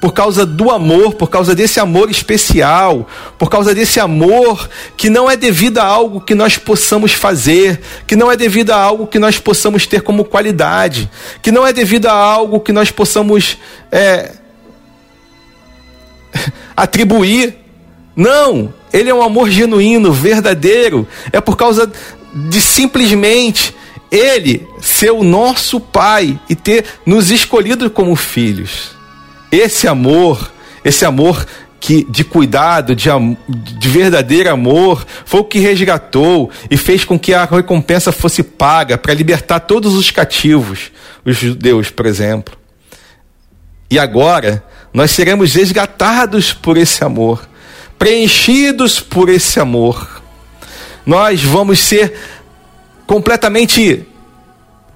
Por 0.00 0.12
causa 0.12 0.44
do 0.44 0.70
amor, 0.70 1.14
por 1.14 1.28
causa 1.30 1.54
desse 1.54 1.78
amor 1.78 2.10
especial, 2.10 3.06
por 3.38 3.48
causa 3.48 3.72
desse 3.72 4.00
amor 4.00 4.68
que 4.96 5.08
não 5.08 5.30
é 5.30 5.36
devido 5.36 5.78
a 5.78 5.84
algo 5.84 6.20
que 6.20 6.34
nós 6.34 6.58
possamos 6.58 7.12
fazer, 7.12 7.80
que 8.04 8.16
não 8.16 8.30
é 8.30 8.36
devido 8.36 8.70
a 8.70 8.76
algo 8.76 9.06
que 9.06 9.18
nós 9.18 9.38
possamos 9.38 9.86
ter 9.86 10.02
como 10.02 10.24
qualidade, 10.24 11.08
que 11.40 11.52
não 11.52 11.64
é 11.64 11.72
devido 11.72 12.06
a 12.06 12.12
algo 12.12 12.58
que 12.58 12.72
nós 12.72 12.90
possamos 12.90 13.58
é, 13.92 14.32
atribuir. 16.76 17.61
Não, 18.14 18.72
ele 18.92 19.10
é 19.10 19.14
um 19.14 19.22
amor 19.22 19.50
genuíno, 19.50 20.12
verdadeiro. 20.12 21.06
É 21.32 21.40
por 21.40 21.56
causa 21.56 21.90
de 22.34 22.60
simplesmente 22.60 23.74
ele 24.10 24.66
ser 24.80 25.10
o 25.10 25.22
nosso 25.22 25.80
pai 25.80 26.38
e 26.48 26.54
ter 26.54 26.84
nos 27.06 27.30
escolhido 27.30 27.90
como 27.90 28.14
filhos. 28.14 28.94
Esse 29.50 29.88
amor, 29.88 30.52
esse 30.84 31.04
amor 31.04 31.46
que 31.82 32.04
de 32.04 32.22
cuidado, 32.22 32.94
de, 32.94 33.08
de 33.48 33.88
verdadeiro 33.88 34.52
amor, 34.52 35.04
foi 35.24 35.40
o 35.40 35.44
que 35.44 35.58
resgatou 35.58 36.48
e 36.70 36.76
fez 36.76 37.04
com 37.04 37.18
que 37.18 37.34
a 37.34 37.44
recompensa 37.44 38.12
fosse 38.12 38.42
paga 38.42 38.96
para 38.96 39.12
libertar 39.12 39.58
todos 39.60 39.94
os 39.94 40.10
cativos, 40.10 40.92
os 41.24 41.36
judeus, 41.36 41.90
por 41.90 42.06
exemplo. 42.06 42.56
E 43.90 43.98
agora 43.98 44.62
nós 44.94 45.10
seremos 45.10 45.54
resgatados 45.54 46.52
por 46.52 46.76
esse 46.76 47.02
amor, 47.02 47.48
preenchidos 48.02 48.98
por 48.98 49.28
esse 49.28 49.60
amor. 49.60 50.20
Nós 51.06 51.40
vamos 51.40 51.78
ser 51.78 52.12
completamente 53.06 54.04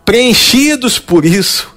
preenchidos 0.05 0.99
por 0.99 1.25
isso. 1.25 1.73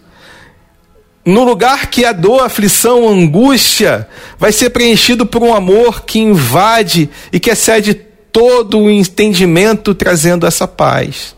No 1.24 1.44
lugar 1.44 1.92
que 1.92 2.04
a 2.04 2.14
dor, 2.14 2.42
a 2.42 2.46
aflição, 2.48 3.08
a 3.08 3.12
angústia 3.12 4.10
vai 4.40 4.52
ser 4.52 4.72
preenchido 4.72 5.24
por 5.24 5.44
um 5.44 5.54
amor 5.54 6.02
que 6.02 6.18
invade 6.18 7.08
e 7.32 7.40
que 7.40 7.52
excede 7.52 7.94
todo 7.94 8.80
o 8.80 8.90
entendimento, 8.90 9.94
trazendo 9.94 10.48
essa 10.48 10.68
paz 10.68 11.36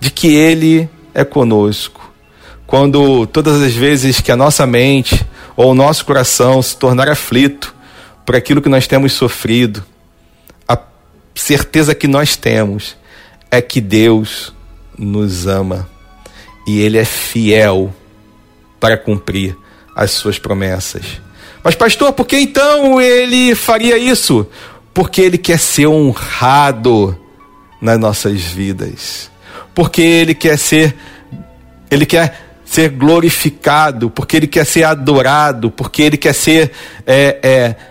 de 0.00 0.10
que 0.10 0.34
Ele 0.34 0.90
é 1.14 1.24
conosco. 1.24 2.12
Quando 2.66 3.24
todas 3.28 3.62
as 3.62 3.72
vezes 3.72 4.20
que 4.20 4.32
a 4.32 4.36
nossa 4.36 4.66
mente 4.66 5.24
ou 5.56 5.70
o 5.70 5.74
nosso 5.76 6.04
coração 6.04 6.60
se 6.60 6.76
tornar 6.76 7.08
aflito 7.08 7.78
por 8.30 8.36
aquilo 8.36 8.62
que 8.62 8.68
nós 8.68 8.86
temos 8.86 9.12
sofrido, 9.12 9.84
a 10.68 10.78
certeza 11.34 11.96
que 11.96 12.06
nós 12.06 12.36
temos 12.36 12.96
é 13.50 13.60
que 13.60 13.80
Deus 13.80 14.54
nos 14.96 15.48
ama 15.48 15.90
e 16.64 16.80
Ele 16.80 16.96
é 16.96 17.04
fiel 17.04 17.92
para 18.78 18.96
cumprir 18.96 19.56
as 19.96 20.12
suas 20.12 20.38
promessas. 20.38 21.20
Mas, 21.64 21.74
pastor, 21.74 22.12
por 22.12 22.24
que 22.24 22.38
então 22.38 23.00
ele 23.00 23.52
faria 23.56 23.98
isso? 23.98 24.46
Porque 24.94 25.22
ele 25.22 25.36
quer 25.36 25.58
ser 25.58 25.88
honrado 25.88 27.18
nas 27.82 27.98
nossas 27.98 28.40
vidas. 28.42 29.28
Porque 29.74 30.02
ele 30.02 30.36
quer 30.36 30.56
ser, 30.56 30.94
ele 31.90 32.06
quer 32.06 32.48
ser 32.64 32.90
glorificado, 32.90 34.08
porque 34.08 34.36
ele 34.36 34.46
quer 34.46 34.64
ser 34.64 34.84
adorado, 34.84 35.68
porque 35.72 36.02
ele 36.02 36.16
quer 36.16 36.32
ser 36.32 36.70
é, 37.04 37.40
é, 37.42 37.89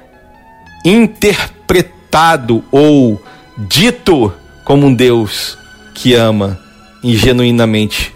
interpretado 0.85 2.63
ou 2.71 3.21
dito 3.57 4.33
como 4.63 4.87
um 4.87 4.93
Deus 4.93 5.57
que 5.93 6.13
ama 6.13 6.59
e 7.03 7.15
genuinamente 7.15 8.13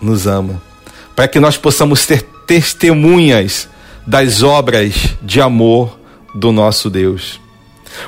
nos 0.00 0.26
ama. 0.26 0.62
Para 1.14 1.28
que 1.28 1.40
nós 1.40 1.56
possamos 1.56 2.06
ter 2.06 2.22
testemunhas 2.46 3.68
das 4.06 4.42
obras 4.42 5.16
de 5.22 5.40
amor 5.40 5.98
do 6.34 6.52
nosso 6.52 6.88
Deus. 6.88 7.40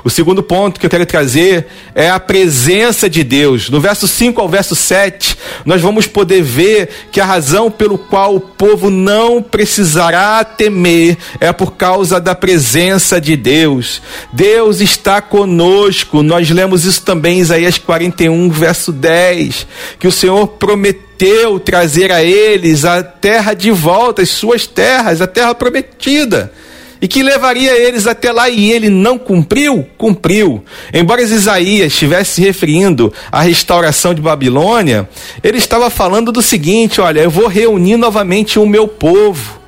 O 0.05 0.11
segundo 0.11 0.43
ponto 0.43 0.79
que 0.79 0.87
eu 0.87 0.91
quero 0.91 1.07
trazer 1.07 1.67
é 1.95 2.11
a 2.11 2.21
presença 2.21 3.09
de 3.09 3.23
Deus. 3.23 3.71
No 3.71 3.81
verso 3.81 4.07
5 4.07 4.41
ao 4.41 4.49
verso 4.49 4.75
7, 4.75 5.37
nós 5.65 5.81
vamos 5.81 6.07
poder 6.07 6.43
ver 6.43 6.89
que 7.13 7.21
a 7.21 7.25
razão 7.25 7.71
pelo 7.71 7.99
qual 7.99 8.35
o 8.35 8.41
povo 8.41 8.91
não 8.91 9.43
precisará 9.43 10.43
temer 10.45 11.17
é 11.41 11.53
por 11.53 11.73
causa 11.73 12.21
da 12.21 12.35
presença 12.35 13.21
de 13.21 13.37
Deus. 13.37 14.01
Deus 14.33 14.81
está 14.81 15.21
conosco. 15.21 16.23
Nós 16.23 16.51
lemos 16.51 16.85
isso 16.85 17.03
também 17.03 17.39
em 17.39 17.41
Isaías 17.41 17.79
41, 17.79 18.51
verso 18.51 18.93
10, 18.93 19.67
que 19.99 20.09
o 20.09 20.13
Senhor 20.13 20.47
prometeu 20.47 21.61
trazer 21.61 22.11
a 22.11 22.23
eles 22.23 22.85
a 22.85 23.03
terra 23.03 23.55
de 23.55 23.71
volta, 23.71 24.23
as 24.23 24.31
suas 24.31 24.67
terras, 24.67 25.21
a 25.21 25.27
terra 25.27 25.55
prometida 25.55 26.53
e 27.03 27.09
que 27.09 27.23
levaria 27.23 27.73
eles 27.77 28.07
até 28.07 28.31
lá 28.31 28.51
e 28.51 28.71
ele 28.71 28.91
não 28.91 29.19
cumpriu? 29.19 29.87
Cumpriu. 29.97 30.63
Embora 30.93 31.23
Isaías 31.23 31.93
estivesse 31.93 32.35
se 32.35 32.41
referindo 32.43 33.13
à 33.33 33.41
restauração 33.41 34.13
de 34.13 34.21
Babilônia, 34.21 35.09
ele 35.43 35.57
estava 35.57 35.89
falando 35.89 36.31
do 36.31 36.43
seguinte: 36.43 37.01
olha, 37.01 37.21
eu 37.21 37.31
vou 37.31 37.47
reunir 37.47 37.97
novamente 37.97 38.59
o 38.59 38.67
meu 38.67 38.87
povo, 38.87 39.59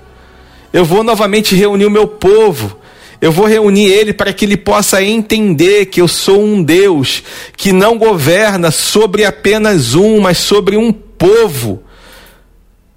eu 0.72 0.84
vou 0.84 1.02
novamente 1.02 1.54
reunir 1.54 1.86
o 1.86 1.90
meu 1.90 2.06
povo. 2.06 2.78
Eu 3.20 3.30
vou 3.30 3.46
reunir 3.46 3.84
ele 3.84 4.12
para 4.12 4.32
que 4.32 4.44
ele 4.44 4.56
possa 4.56 5.00
entender 5.00 5.86
que 5.86 6.00
eu 6.00 6.08
sou 6.08 6.42
um 6.42 6.60
Deus 6.60 7.22
que 7.56 7.72
não 7.72 7.96
governa 7.96 8.72
sobre 8.72 9.24
apenas 9.24 9.94
um, 9.94 10.18
mas 10.18 10.38
sobre 10.38 10.76
um 10.76 10.90
povo, 10.92 11.84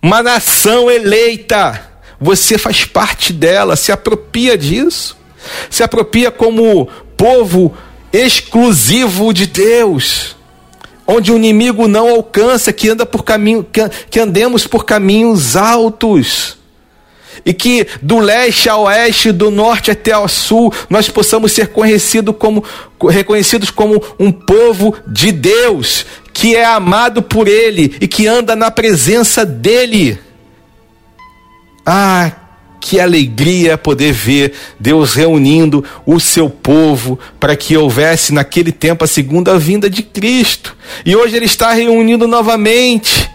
uma 0.02 0.24
nação 0.24 0.90
eleita 0.90 1.95
você 2.20 2.58
faz 2.58 2.86
parte 2.86 3.34
dela, 3.34 3.76
se 3.76 3.92
apropria 3.92 4.58
disso. 4.58 5.18
Se 5.70 5.84
apropria 5.84 6.32
como 6.32 6.88
povo 7.16 7.74
exclusivo 8.12 9.34
de 9.34 9.46
Deus, 9.46 10.36
onde 11.06 11.32
o 11.32 11.36
inimigo 11.36 11.88
não 11.88 12.10
alcança, 12.10 12.74
que 12.74 12.90
anda 12.90 13.06
por 13.06 13.24
caminho, 13.24 13.66
que, 14.10 14.20
andemos 14.20 14.66
por 14.66 14.86
caminhos 14.86 15.56
altos. 15.56 16.58
E 17.46 17.54
que 17.54 17.86
do 18.02 18.18
leste 18.18 18.70
ao 18.70 18.84
oeste, 18.84 19.32
do 19.32 19.52
norte 19.52 19.92
até 19.92 20.14
ao 20.14 20.28
sul, 20.28 20.74
nós 20.90 21.10
possamos 21.10 21.52
ser 21.52 21.68
conhecido 21.68 22.34
como, 22.34 22.64
reconhecidos 23.10 23.70
como 23.70 24.02
um 24.18 24.32
povo 24.32 24.96
de 25.06 25.32
Deus, 25.34 26.06
que 26.34 26.56
é 26.56 26.66
amado 26.66 27.22
por 27.22 27.48
Ele 27.48 27.96
e 28.00 28.08
que 28.08 28.26
anda 28.26 28.56
na 28.56 28.72
presença 28.72 29.46
dEle. 29.46 30.25
Ah, 31.86 32.32
que 32.86 33.00
alegria 33.00 33.78
poder 33.78 34.12
ver 34.12 34.54
Deus 34.80 35.16
reunindo 35.16 35.84
o 36.06 36.20
seu 36.20 36.50
povo 36.50 37.18
para 37.40 37.56
que 37.56 37.76
houvesse 37.76 38.32
naquele 38.32 38.72
tempo 38.72 39.04
a 39.04 39.08
segunda 39.08 39.58
vinda 39.58 39.90
de 39.90 40.04
Cristo. 40.04 40.76
E 41.06 41.16
hoje 41.16 41.36
Ele 41.36 41.46
está 41.46 41.74
reunindo 41.74 42.28
novamente 42.28 43.30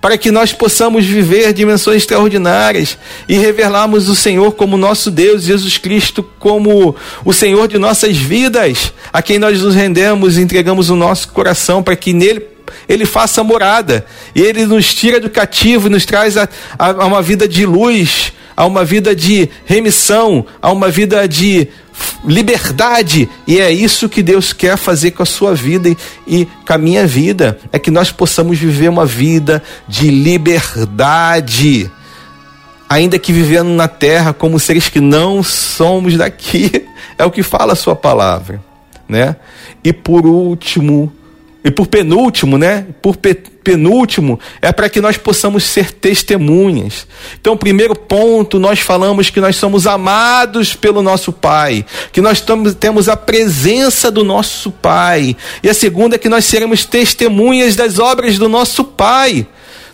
para 0.00 0.18
que 0.18 0.30
nós 0.30 0.52
possamos 0.52 1.04
viver 1.04 1.52
dimensões 1.52 1.98
extraordinárias 1.98 2.98
e 3.28 3.38
revelarmos 3.38 4.08
o 4.08 4.14
Senhor 4.14 4.52
como 4.52 4.76
nosso 4.76 5.10
Deus, 5.10 5.44
Jesus 5.44 5.78
Cristo 5.78 6.22
como 6.38 6.94
o 7.24 7.32
Senhor 7.32 7.66
de 7.68 7.78
nossas 7.78 8.16
vidas, 8.16 8.92
a 9.12 9.22
quem 9.22 9.38
nós 9.38 9.60
nos 9.60 9.74
rendemos 9.74 10.36
e 10.36 10.42
entregamos 10.42 10.90
o 10.90 10.96
nosso 10.96 11.28
coração 11.28 11.82
para 11.82 11.96
que 11.96 12.12
nele 12.12 12.55
ele 12.88 13.04
faça 13.04 13.42
morada. 13.42 14.04
E 14.34 14.40
ele 14.40 14.66
nos 14.66 14.94
tira 14.94 15.20
do 15.20 15.30
cativo 15.30 15.86
e 15.86 15.90
nos 15.90 16.04
traz 16.04 16.36
a, 16.36 16.48
a, 16.78 16.90
a 16.90 17.06
uma 17.06 17.22
vida 17.22 17.48
de 17.48 17.66
luz, 17.66 18.32
a 18.56 18.64
uma 18.64 18.84
vida 18.84 19.14
de 19.14 19.48
remissão, 19.64 20.46
a 20.60 20.72
uma 20.72 20.88
vida 20.88 21.26
de 21.28 21.68
liberdade. 22.24 23.28
E 23.46 23.60
é 23.60 23.70
isso 23.70 24.08
que 24.08 24.22
Deus 24.22 24.52
quer 24.52 24.76
fazer 24.76 25.12
com 25.12 25.22
a 25.22 25.26
sua 25.26 25.54
vida 25.54 25.88
e, 25.88 25.96
e 26.26 26.48
com 26.66 26.72
a 26.72 26.78
minha 26.78 27.06
vida. 27.06 27.58
É 27.72 27.78
que 27.78 27.90
nós 27.90 28.10
possamos 28.10 28.58
viver 28.58 28.88
uma 28.88 29.06
vida 29.06 29.62
de 29.86 30.10
liberdade. 30.10 31.90
Ainda 32.88 33.18
que 33.18 33.32
vivendo 33.32 33.68
na 33.68 33.88
terra 33.88 34.32
como 34.32 34.60
seres 34.60 34.88
que 34.88 35.00
não 35.00 35.42
somos 35.42 36.16
daqui, 36.16 36.86
é 37.18 37.24
o 37.24 37.30
que 37.30 37.42
fala 37.42 37.72
a 37.72 37.76
sua 37.76 37.96
palavra, 37.96 38.62
né? 39.08 39.36
E 39.82 39.92
por 39.92 40.24
último, 40.24 41.12
e 41.64 41.70
por 41.70 41.88
penúltimo, 41.88 42.56
né? 42.56 42.86
Por 43.02 43.16
pe 43.16 43.34
penúltimo, 43.34 44.38
é 44.62 44.70
para 44.70 44.88
que 44.88 45.00
nós 45.00 45.16
possamos 45.16 45.64
ser 45.64 45.90
testemunhas. 45.90 47.04
Então, 47.40 47.56
primeiro 47.56 47.96
ponto, 47.96 48.60
nós 48.60 48.78
falamos 48.78 49.28
que 49.28 49.40
nós 49.40 49.56
somos 49.56 49.88
amados 49.88 50.76
pelo 50.76 51.02
nosso 51.02 51.32
Pai, 51.32 51.84
que 52.12 52.20
nós 52.20 52.40
temos 52.78 53.08
a 53.08 53.16
presença 53.16 54.08
do 54.08 54.22
nosso 54.22 54.70
Pai. 54.70 55.36
E 55.64 55.68
a 55.68 55.74
segunda 55.74 56.14
é 56.14 56.18
que 56.18 56.28
nós 56.28 56.44
seremos 56.44 56.84
testemunhas 56.84 57.74
das 57.74 57.98
obras 57.98 58.38
do 58.38 58.48
nosso 58.48 58.84
Pai. 58.84 59.48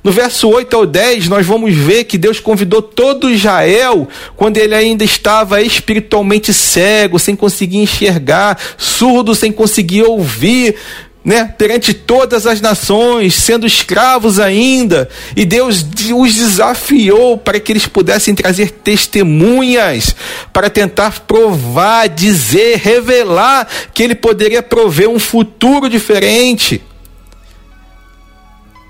No 0.05 0.11
verso 0.11 0.49
8 0.49 0.77
ao 0.77 0.85
10, 0.85 1.29
nós 1.29 1.47
vamos 1.47 1.75
ver 1.75 2.05
que 2.05 2.19
Deus 2.19 2.41
convidou 2.41 2.83
todo 2.83 3.31
Israel 3.31 4.09
quando 4.37 4.59
ele 4.59 4.75
ainda 4.75 5.05
estava 5.05 5.63
espiritualmente 5.63 6.53
cego, 6.53 7.21
sem 7.21 7.37
conseguir 7.37 7.79
enxergar, 7.79 8.59
surdo, 8.77 9.33
sem 9.35 9.53
conseguir 9.53 10.03
ouvir 10.03 10.75
né, 11.25 11.55
perante 11.57 11.95
todas 11.95 12.47
as 12.47 12.61
nações, 12.61 13.35
sendo 13.35 13.67
escravos 13.67 14.41
ainda, 14.41 15.09
e 15.37 15.45
Deus 15.45 15.85
os 16.15 16.35
desafiou 16.35 17.39
para 17.39 17.61
que 17.61 17.73
eles 17.73 17.87
pudessem 17.87 18.35
trazer 18.35 18.71
testemunhas, 18.71 20.17
para 20.53 20.69
tentar 20.69 21.21
provar, 21.21 22.09
dizer, 22.09 22.79
revelar 22.79 23.69
que 23.95 24.03
ele 24.03 24.15
poderia 24.15 24.63
prover 24.63 25.09
um 25.09 25.19
futuro 25.19 25.89
diferente. 25.89 26.83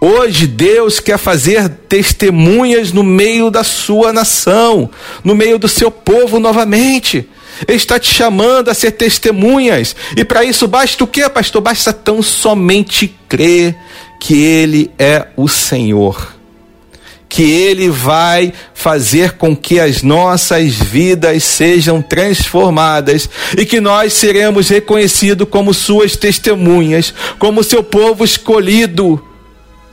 Hoje 0.01 0.49
Deus 0.49 0.99
quer 0.99 1.17
fazer 1.17 1.69
testemunhas 1.89 2.93
no 2.93 3.05
meio 3.05 3.51
da 3.53 3.63
sua 3.63 4.13
nação, 4.13 4.91
no 5.23 5.33
meio 5.33 5.61
do 5.61 5.69
seu 5.69 5.93
povo 5.93 6.41
novamente. 6.41 7.29
Ele 7.67 7.77
está 7.77 7.99
te 7.99 8.13
chamando 8.13 8.69
a 8.69 8.75
ser 8.75 8.93
testemunhas. 8.93 9.95
E 10.17 10.25
para 10.25 10.45
isso 10.45 10.67
basta 10.67 11.03
o 11.05 11.07
que, 11.07 11.29
pastor? 11.29 11.61
Basta 11.61 11.93
tão 11.93 12.23
somente 12.23 13.15
crer 13.29 13.77
que 14.21 14.43
Ele 14.43 14.91
é 14.99 15.27
o 15.37 15.49
Senhor. 15.49 16.35
Que 17.29 17.43
Ele 17.43 17.89
vai 17.89 18.53
fazer 18.75 19.33
com 19.33 19.57
que 19.57 19.81
as 19.81 20.03
nossas 20.03 20.75
vidas 20.75 21.43
sejam 21.45 22.03
transformadas 22.03 23.29
e 23.57 23.65
que 23.65 23.81
nós 23.81 24.13
seremos 24.13 24.69
reconhecidos 24.69 25.49
como 25.49 25.73
Suas 25.73 26.17
testemunhas, 26.17 27.15
como 27.39 27.65
Seu 27.65 27.83
povo 27.83 28.25
escolhido 28.25 29.32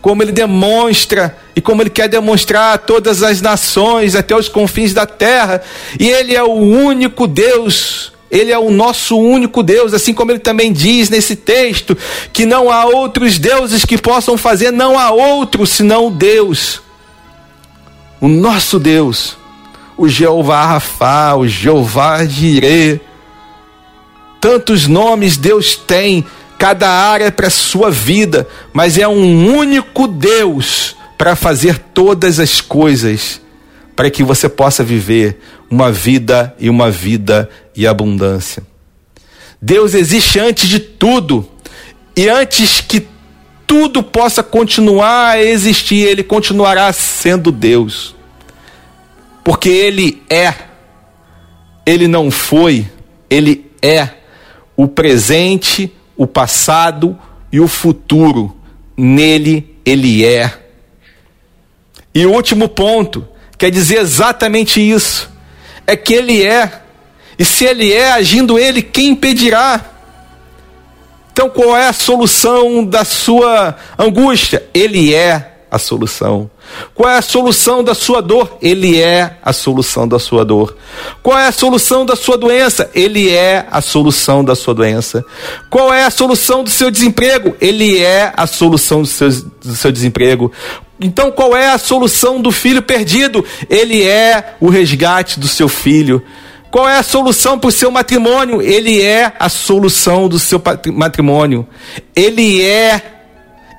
como 0.01 0.23
ele 0.23 0.31
demonstra 0.31 1.37
e 1.55 1.61
como 1.61 1.81
ele 1.81 1.89
quer 1.89 2.07
demonstrar 2.07 2.75
a 2.75 2.77
todas 2.77 3.21
as 3.21 3.41
nações, 3.41 4.15
até 4.15 4.35
os 4.35 4.47
confins 4.47 4.93
da 4.93 5.05
terra. 5.05 5.61
E 5.99 6.07
ele 6.09 6.35
é 6.35 6.43
o 6.43 6.53
único 6.53 7.27
Deus, 7.27 8.13
ele 8.31 8.51
é 8.51 8.57
o 8.57 8.69
nosso 8.69 9.17
único 9.17 9.61
Deus, 9.61 9.93
assim 9.93 10.13
como 10.13 10.31
ele 10.31 10.39
também 10.39 10.71
diz 10.71 11.09
nesse 11.09 11.35
texto 11.35 11.97
que 12.31 12.45
não 12.45 12.71
há 12.71 12.85
outros 12.85 13.37
deuses 13.37 13.83
que 13.83 13.97
possam 13.97 14.37
fazer, 14.37 14.71
não 14.71 14.97
há 14.97 15.11
outro 15.11 15.65
senão 15.65 16.11
Deus. 16.11 16.81
O 18.21 18.27
nosso 18.27 18.79
Deus, 18.79 19.37
o 19.97 20.07
Jeová 20.07 20.65
Rafá, 20.65 21.35
o 21.35 21.47
Jeová 21.47 22.25
Jireh. 22.25 23.01
Tantos 24.39 24.87
nomes 24.87 25.35
Deus 25.35 25.75
tem 25.75 26.25
cada 26.59 26.89
área 26.89 27.31
para 27.31 27.47
a 27.47 27.49
sua 27.49 27.89
vida, 27.89 28.45
mas 28.73 28.97
é 28.97 29.07
um 29.07 29.55
único 29.55 30.09
Deus 30.09 30.93
para 31.17 31.33
fazer 31.33 31.79
todas 31.93 32.37
as 32.37 32.59
coisas, 32.59 33.41
para 33.95 34.11
que 34.11 34.21
você 34.21 34.49
possa 34.49 34.83
viver 34.83 35.39
uma 35.71 35.89
vida 35.89 36.53
e 36.59 36.69
uma 36.69 36.91
vida 36.91 37.49
e 37.73 37.87
abundância. 37.87 38.61
Deus 39.61 39.93
existe 39.93 40.37
antes 40.37 40.67
de 40.67 40.79
tudo, 40.79 41.47
e 42.15 42.27
antes 42.27 42.81
que 42.81 43.07
tudo 43.65 44.03
possa 44.03 44.43
continuar 44.43 45.29
a 45.29 45.41
existir, 45.41 46.05
Ele 46.05 46.23
continuará 46.23 46.91
sendo 46.91 47.53
Deus, 47.53 48.13
porque 49.45 49.69
Ele 49.69 50.21
é, 50.29 50.53
Ele 51.85 52.05
não 52.05 52.29
foi, 52.29 52.85
Ele 53.29 53.71
é 53.81 54.09
o 54.75 54.89
presente 54.89 55.93
o 56.19 56.27
passado 56.27 57.17
e 57.49 57.61
o 57.61 57.67
futuro. 57.67 58.53
Nele 58.97 59.77
ele 59.85 60.25
é. 60.25 60.53
E 62.13 62.25
o 62.25 62.33
último 62.33 62.67
ponto 62.67 63.25
quer 63.57 63.71
dizer 63.71 63.99
exatamente 63.99 64.81
isso: 64.81 65.31
é 65.87 65.95
que 65.95 66.13
ele 66.13 66.45
é. 66.45 66.81
E 67.37 67.45
se 67.45 67.63
ele 67.63 67.93
é, 67.93 68.11
agindo 68.11 68.59
ele, 68.59 68.81
quem 68.81 69.11
impedirá? 69.11 69.85
Então 71.31 71.49
qual 71.49 71.77
é 71.77 71.87
a 71.87 71.93
solução 71.93 72.83
da 72.83 73.05
sua 73.05 73.77
angústia? 73.97 74.67
Ele 74.73 75.15
é. 75.15 75.58
A 75.71 75.77
solução. 75.77 76.49
Qual 76.95 77.09
é 77.09 77.17
a 77.17 77.21
solução 77.21 77.83
da 77.83 77.93
sua 77.93 78.21
dor? 78.21 78.57
Ele 78.61 78.99
é 78.99 79.37
a 79.43 79.53
solução 79.53 80.07
da 80.07 80.17
sua 80.17 80.43
dor. 80.43 80.75
Qual 81.21 81.37
é 81.37 81.47
a 81.47 81.51
solução 81.51 82.05
da 82.05 82.15
sua 82.15 82.37
doença? 82.37 82.89
Ele 82.93 83.29
é 83.29 83.67
a 83.69 83.81
solução 83.81 84.43
da 84.43 84.55
sua 84.55 84.73
doença. 84.73 85.23
Qual 85.69 85.93
é 85.93 86.03
a 86.05 86.09
solução 86.09 86.63
do 86.63 86.69
seu 86.69 86.89
desemprego? 86.89 87.55
Ele 87.61 87.99
é 87.99 88.33
a 88.35 88.47
solução 88.47 89.01
do 89.01 89.07
seu, 89.07 89.29
do 89.29 89.75
seu 89.75 89.91
desemprego. 89.91 90.51
Então, 90.99 91.31
qual 91.31 91.55
é 91.55 91.71
a 91.71 91.77
solução 91.77 92.41
do 92.41 92.51
filho 92.51 92.81
perdido? 92.81 93.45
Ele 93.69 94.03
é 94.03 94.55
o 94.59 94.69
resgate 94.69 95.39
do 95.39 95.47
seu 95.47 95.69
filho. 95.69 96.21
Qual 96.71 96.87
é 96.87 96.97
a 96.97 97.03
solução 97.03 97.57
para 97.57 97.69
o 97.69 97.71
seu 97.71 97.89
matrimônio? 97.89 98.61
Ele 98.61 99.01
é 99.01 99.31
a 99.39 99.49
solução 99.49 100.27
do 100.27 100.37
seu 100.37 100.61
matrimônio. 100.93 101.67
Ele 102.15 102.61
é, 102.63 103.01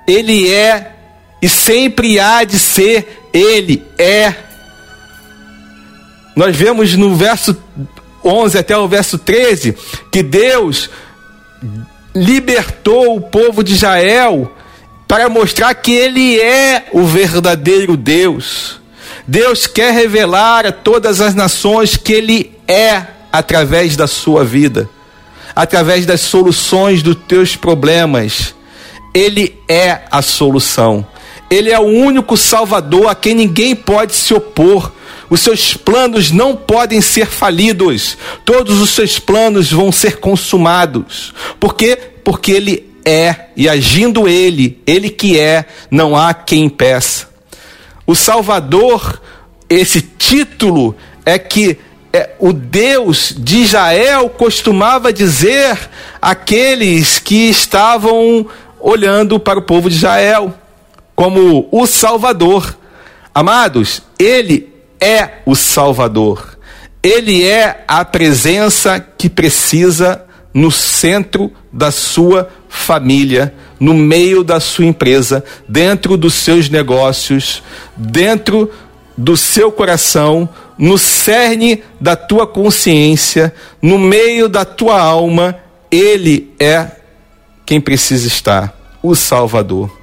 ele 0.08 0.50
é 0.50 0.92
e 1.42 1.48
sempre 1.48 2.18
há 2.18 2.44
de 2.44 2.58
ser, 2.58 3.28
ele 3.32 3.82
é. 3.98 4.34
Nós 6.36 6.54
vemos 6.54 6.94
no 6.94 7.14
verso 7.16 7.56
11 8.24 8.58
até 8.58 8.76
o 8.76 8.86
verso 8.86 9.18
13 9.18 9.74
que 10.10 10.22
Deus 10.22 10.90
libertou 12.14 13.16
o 13.16 13.20
povo 13.20 13.62
de 13.62 13.72
Israel 13.72 14.52
para 15.06 15.28
mostrar 15.28 15.74
que 15.74 15.92
ele 15.92 16.38
é 16.38 16.86
o 16.92 17.04
verdadeiro 17.04 17.96
Deus. 17.96 18.80
Deus 19.26 19.66
quer 19.66 19.92
revelar 19.92 20.66
a 20.66 20.72
todas 20.72 21.20
as 21.20 21.34
nações 21.34 21.96
que 21.96 22.12
ele 22.12 22.52
é 22.66 23.04
através 23.32 23.96
da 23.96 24.06
sua 24.06 24.44
vida, 24.44 24.88
através 25.54 26.06
das 26.06 26.20
soluções 26.20 27.02
dos 27.02 27.16
teus 27.28 27.56
problemas. 27.56 28.54
Ele 29.14 29.58
é 29.68 30.02
a 30.10 30.22
solução. 30.22 31.06
Ele 31.50 31.70
é 31.70 31.78
o 31.78 31.82
único 31.82 32.36
Salvador 32.36 33.08
a 33.08 33.14
quem 33.14 33.34
ninguém 33.34 33.74
pode 33.74 34.14
se 34.14 34.32
opor. 34.32 34.92
Os 35.28 35.40
seus 35.40 35.74
planos 35.74 36.30
não 36.30 36.54
podem 36.54 37.00
ser 37.00 37.26
falidos. 37.26 38.16
Todos 38.44 38.80
os 38.80 38.90
seus 38.90 39.18
planos 39.18 39.70
vão 39.70 39.90
ser 39.90 40.18
consumados. 40.18 41.34
Por 41.58 41.74
quê? 41.74 41.98
Porque 42.22 42.52
ele 42.52 42.90
é, 43.04 43.46
e 43.56 43.68
agindo 43.68 44.28
ele, 44.28 44.80
ele 44.86 45.10
que 45.10 45.38
é, 45.38 45.64
não 45.90 46.16
há 46.16 46.32
quem 46.32 46.64
impeça. 46.64 47.28
O 48.06 48.14
Salvador, 48.14 49.20
esse 49.68 50.00
título 50.02 50.94
é 51.24 51.38
que 51.38 51.78
é, 52.12 52.30
o 52.38 52.52
Deus 52.52 53.34
de 53.36 53.58
Israel 53.58 54.28
costumava 54.28 55.12
dizer 55.12 55.78
àqueles 56.20 57.18
que 57.18 57.48
estavam 57.48 58.46
olhando 58.78 59.38
para 59.38 59.58
o 59.58 59.62
povo 59.62 59.88
de 59.88 59.96
Israel 59.96 60.54
como 61.20 61.68
o 61.70 61.86
Salvador. 61.86 62.78
Amados, 63.34 64.00
Ele 64.18 64.72
é 64.98 65.42
o 65.44 65.54
Salvador. 65.54 66.58
Ele 67.02 67.46
é 67.46 67.84
a 67.86 68.02
presença 68.06 68.98
que 68.98 69.28
precisa 69.28 70.24
no 70.54 70.70
centro 70.70 71.52
da 71.70 71.90
sua 71.90 72.48
família, 72.70 73.52
no 73.78 73.92
meio 73.92 74.42
da 74.42 74.60
sua 74.60 74.86
empresa, 74.86 75.44
dentro 75.68 76.16
dos 76.16 76.32
seus 76.32 76.70
negócios, 76.70 77.62
dentro 77.94 78.70
do 79.14 79.36
seu 79.36 79.70
coração, 79.70 80.48
no 80.78 80.96
cerne 80.96 81.82
da 82.00 82.16
tua 82.16 82.46
consciência, 82.46 83.54
no 83.82 83.98
meio 83.98 84.48
da 84.48 84.64
tua 84.64 84.98
alma, 84.98 85.54
Ele 85.90 86.54
é 86.58 86.92
quem 87.66 87.78
precisa 87.78 88.26
estar, 88.26 88.74
o 89.02 89.14
Salvador. 89.14 89.99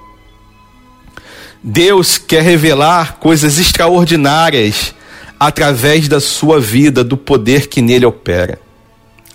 Deus 1.69 2.17
quer 2.17 2.43
revelar 2.43 3.17
coisas 3.17 3.59
extraordinárias 3.59 4.95
através 5.37 6.07
da 6.07 6.17
sua 6.17 6.61
vida, 6.61 7.03
do 7.03 7.17
poder 7.17 7.67
que 7.67 7.81
nele 7.81 8.05
opera. 8.05 8.57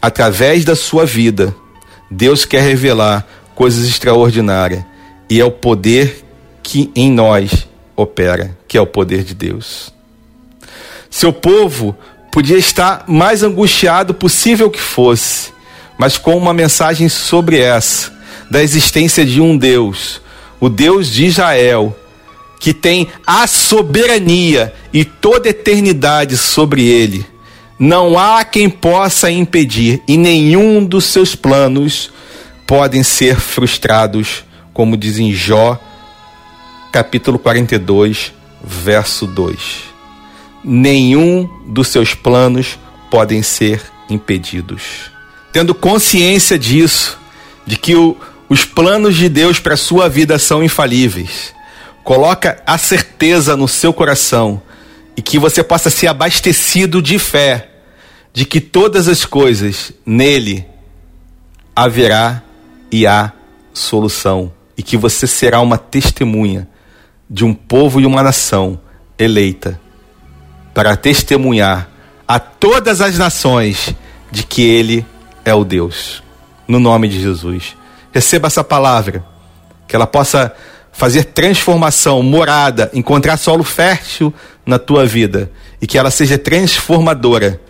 Através 0.00 0.64
da 0.64 0.74
sua 0.74 1.04
vida, 1.04 1.54
Deus 2.10 2.46
quer 2.46 2.62
revelar 2.62 3.26
coisas 3.54 3.86
extraordinárias 3.86 4.82
e 5.28 5.38
é 5.42 5.44
o 5.44 5.50
poder 5.50 6.24
que 6.62 6.90
em 6.96 7.12
nós 7.12 7.68
opera, 7.94 8.56
que 8.66 8.78
é 8.78 8.80
o 8.80 8.86
poder 8.86 9.24
de 9.24 9.34
Deus. 9.34 9.92
Seu 11.10 11.34
povo 11.34 11.94
podia 12.32 12.56
estar 12.56 13.04
mais 13.06 13.42
angustiado 13.42 14.14
possível 14.14 14.70
que 14.70 14.80
fosse, 14.80 15.52
mas 15.98 16.16
com 16.16 16.34
uma 16.34 16.54
mensagem 16.54 17.10
sobre 17.10 17.58
essa, 17.58 18.10
da 18.50 18.62
existência 18.62 19.22
de 19.22 19.38
um 19.38 19.54
Deus, 19.54 20.22
o 20.58 20.70
Deus 20.70 21.08
de 21.08 21.26
Israel, 21.26 21.94
que 22.62 22.72
tem 22.72 23.08
a 23.26 23.44
soberania 23.48 24.72
e 24.92 25.04
toda 25.04 25.48
eternidade 25.48 26.36
sobre 26.36 26.86
ele. 26.86 27.26
Não 27.76 28.16
há 28.16 28.44
quem 28.44 28.70
possa 28.70 29.28
impedir, 29.32 30.00
e 30.06 30.16
nenhum 30.16 30.84
dos 30.84 31.06
seus 31.06 31.34
planos 31.34 32.12
podem 32.64 33.02
ser 33.02 33.40
frustrados, 33.40 34.44
como 34.72 34.96
diz 34.96 35.18
em 35.18 35.32
Jó, 35.32 35.76
capítulo 36.92 37.36
42, 37.36 38.32
verso 38.62 39.26
2. 39.26 39.58
Nenhum 40.62 41.50
dos 41.66 41.88
seus 41.88 42.14
planos 42.14 42.78
podem 43.10 43.42
ser 43.42 43.82
impedidos. 44.08 45.10
Tendo 45.52 45.74
consciência 45.74 46.56
disso, 46.56 47.18
de 47.66 47.76
que 47.76 47.96
o, 47.96 48.16
os 48.48 48.64
planos 48.64 49.16
de 49.16 49.28
Deus 49.28 49.58
para 49.58 49.74
a 49.74 49.76
sua 49.76 50.08
vida 50.08 50.38
são 50.38 50.62
infalíveis, 50.62 51.52
Coloca 52.04 52.62
a 52.66 52.76
certeza 52.76 53.56
no 53.56 53.68
seu 53.68 53.92
coração 53.92 54.60
e 55.16 55.22
que 55.22 55.38
você 55.38 55.62
possa 55.62 55.90
ser 55.90 56.08
abastecido 56.08 57.00
de 57.00 57.18
fé 57.18 57.68
de 58.32 58.44
que 58.44 58.60
todas 58.60 59.08
as 59.08 59.24
coisas 59.24 59.92
nele 60.06 60.66
haverá 61.76 62.42
e 62.90 63.06
há 63.06 63.32
solução 63.74 64.52
e 64.76 64.82
que 64.82 64.96
você 64.96 65.26
será 65.26 65.60
uma 65.60 65.76
testemunha 65.76 66.68
de 67.28 67.44
um 67.44 67.54
povo 67.54 68.00
e 68.00 68.06
uma 68.06 68.22
nação 68.22 68.80
eleita 69.18 69.80
para 70.74 70.96
testemunhar 70.96 71.88
a 72.26 72.38
todas 72.38 73.00
as 73.00 73.18
nações 73.18 73.94
de 74.30 74.42
que 74.42 74.62
ele 74.62 75.04
é 75.44 75.54
o 75.54 75.64
Deus. 75.64 76.22
No 76.66 76.80
nome 76.80 77.08
de 77.08 77.20
Jesus. 77.20 77.76
Receba 78.12 78.46
essa 78.46 78.64
palavra, 78.64 79.24
que 79.86 79.94
ela 79.94 80.06
possa 80.06 80.54
fazer 80.92 81.24
transformação, 81.24 82.22
morada, 82.22 82.90
encontrar 82.92 83.38
solo 83.38 83.64
fértil 83.64 84.32
na 84.64 84.78
tua 84.78 85.04
vida 85.06 85.50
e 85.80 85.86
que 85.86 85.98
ela 85.98 86.10
seja 86.10 86.38
transformadora 86.38 87.60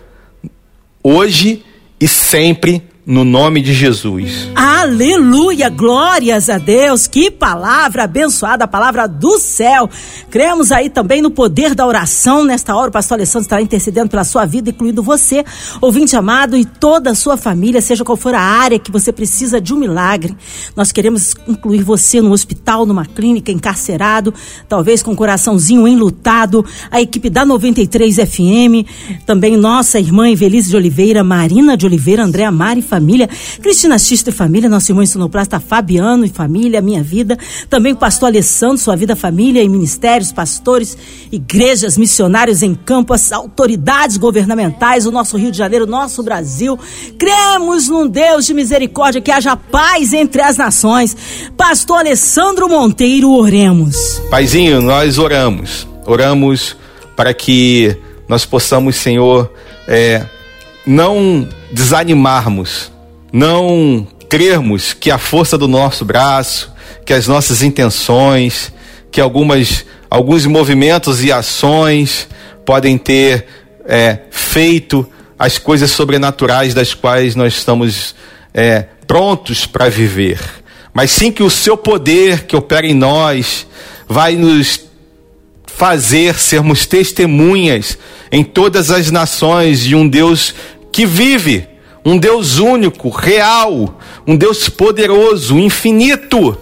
hoje 1.01 1.65
e 1.99 2.07
sempre 2.07 2.83
no 3.05 3.25
nome 3.25 3.61
de 3.61 3.73
Jesus. 3.73 4.49
Aleluia, 4.55 5.69
glórias 5.69 6.49
a 6.49 6.57
Deus. 6.57 7.05
Que 7.05 7.29
palavra 7.29 8.03
abençoada, 8.05 8.63
a 8.63 8.67
palavra 8.67 9.07
do 9.07 9.37
céu. 9.39 9.89
Cremos 10.29 10.71
aí 10.71 10.89
também 10.89 11.21
no 11.21 11.29
poder 11.29 11.75
da 11.75 11.85
oração. 11.85 12.45
Nesta 12.45 12.75
hora, 12.75 12.89
o 12.89 12.93
pastor 12.93 13.15
Alessandro 13.15 13.45
estará 13.45 13.61
intercedendo 13.61 14.09
pela 14.09 14.23
sua 14.23 14.45
vida, 14.45 14.69
incluindo 14.69 15.03
você, 15.03 15.43
ouvinte 15.81 16.15
amado, 16.15 16.55
e 16.55 16.63
toda 16.63 17.11
a 17.11 17.15
sua 17.15 17.35
família, 17.35 17.81
seja 17.81 18.05
qual 18.05 18.15
for 18.15 18.33
a 18.33 18.41
área 18.41 18.79
que 18.79 18.91
você 18.91 19.11
precisa 19.11 19.59
de 19.59 19.73
um 19.73 19.77
milagre. 19.77 20.35
Nós 20.75 20.91
queremos 20.91 21.35
incluir 21.47 21.83
você 21.83 22.21
no 22.21 22.31
hospital, 22.31 22.85
numa 22.85 23.05
clínica, 23.05 23.51
encarcerado, 23.51 24.33
talvez 24.69 25.03
com 25.03 25.11
o 25.11 25.15
coraçãozinho 25.15 25.87
enlutado. 25.87 26.65
A 26.89 27.01
equipe 27.01 27.29
da 27.29 27.45
93 27.45 28.15
FM, 28.15 28.87
também 29.25 29.57
nossa 29.57 29.99
irmã 29.99 30.29
Evelise 30.29 30.69
de 30.69 30.77
Oliveira, 30.77 31.23
Marina 31.23 31.75
de 31.75 31.85
Oliveira, 31.85 32.23
Andréa 32.23 32.51
Mari 32.51 32.81
família, 32.93 33.27
Cristina 33.59 33.97
Xista 33.97 34.29
e 34.29 34.33
família, 34.33 34.69
nosso 34.69 34.91
irmão 34.91 35.03
sonoplasta 35.03 35.59
Fabiano 35.59 36.23
e 36.25 36.29
família, 36.29 36.79
minha 36.79 37.01
vida, 37.01 37.35
também 37.67 37.93
o 37.93 37.95
pastor 37.95 38.27
Alessandro, 38.27 38.77
sua 38.77 38.95
vida, 38.95 39.15
família 39.15 39.63
e 39.63 39.67
ministérios, 39.67 40.31
pastores, 40.31 40.95
igrejas, 41.31 41.97
missionários 41.97 42.61
em 42.61 42.75
campo, 42.75 43.11
as 43.11 43.31
autoridades 43.31 44.17
governamentais, 44.17 45.07
o 45.07 45.11
nosso 45.11 45.37
Rio 45.37 45.49
de 45.49 45.57
Janeiro, 45.57 45.85
o 45.85 45.89
nosso 45.89 46.21
Brasil. 46.21 46.77
Cremos 47.17 47.89
num 47.89 48.07
Deus 48.07 48.45
de 48.45 48.53
misericórdia, 48.53 49.21
que 49.21 49.31
haja 49.31 49.55
paz 49.55 50.13
entre 50.13 50.43
as 50.43 50.57
nações. 50.57 51.17
Pastor 51.57 52.01
Alessandro 52.01 52.69
Monteiro, 52.69 53.31
oremos. 53.31 54.21
Paizinho, 54.29 54.83
nós 54.83 55.17
oramos, 55.17 55.87
oramos 56.05 56.77
para 57.15 57.33
que 57.33 57.97
nós 58.27 58.45
possamos, 58.45 58.97
Senhor, 58.97 59.51
é, 59.87 60.23
não 60.85 61.47
desanimarmos, 61.73 62.91
não 63.31 64.07
crermos 64.29 64.93
que 64.93 65.09
a 65.09 65.17
força 65.17 65.57
do 65.57 65.67
nosso 65.67 66.05
braço, 66.05 66.71
que 67.03 67.13
as 67.13 67.27
nossas 67.27 67.63
intenções, 67.63 68.71
que 69.11 69.19
algumas, 69.19 69.85
alguns 70.09 70.45
movimentos 70.45 71.23
e 71.23 71.31
ações 71.31 72.27
podem 72.63 72.97
ter 72.97 73.47
é, 73.85 74.19
feito 74.29 75.07
as 75.37 75.57
coisas 75.57 75.91
sobrenaturais 75.91 76.73
das 76.73 76.93
quais 76.93 77.35
nós 77.35 77.53
estamos 77.53 78.15
é, 78.53 78.85
prontos 79.07 79.65
para 79.65 79.89
viver, 79.89 80.39
mas 80.93 81.11
sim 81.11 81.31
que 81.31 81.43
o 81.43 81.49
seu 81.49 81.75
poder 81.75 82.45
que 82.45 82.55
opera 82.55 82.85
em 82.85 82.93
nós 82.93 83.67
vai 84.07 84.35
nos 84.35 84.79
fazer 85.65 86.35
sermos 86.35 86.85
testemunhas 86.85 87.97
em 88.31 88.43
todas 88.43 88.91
as 88.91 89.09
nações 89.09 89.79
de 89.79 89.95
um 89.95 90.07
Deus 90.07 90.53
que 90.93 91.07
vive, 91.07 91.67
um 92.05 92.17
Deus 92.17 92.59
único, 92.59 93.09
real, 93.09 93.99
um 94.27 94.37
Deus 94.37 94.69
poderoso, 94.69 95.57
infinito, 95.57 96.55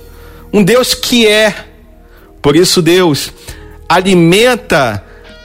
um 0.53 0.63
Deus 0.63 0.95
que 0.95 1.27
é. 1.27 1.53
Por 2.41 2.55
isso, 2.55 2.81
Deus 2.81 3.31
alimenta 3.89 5.03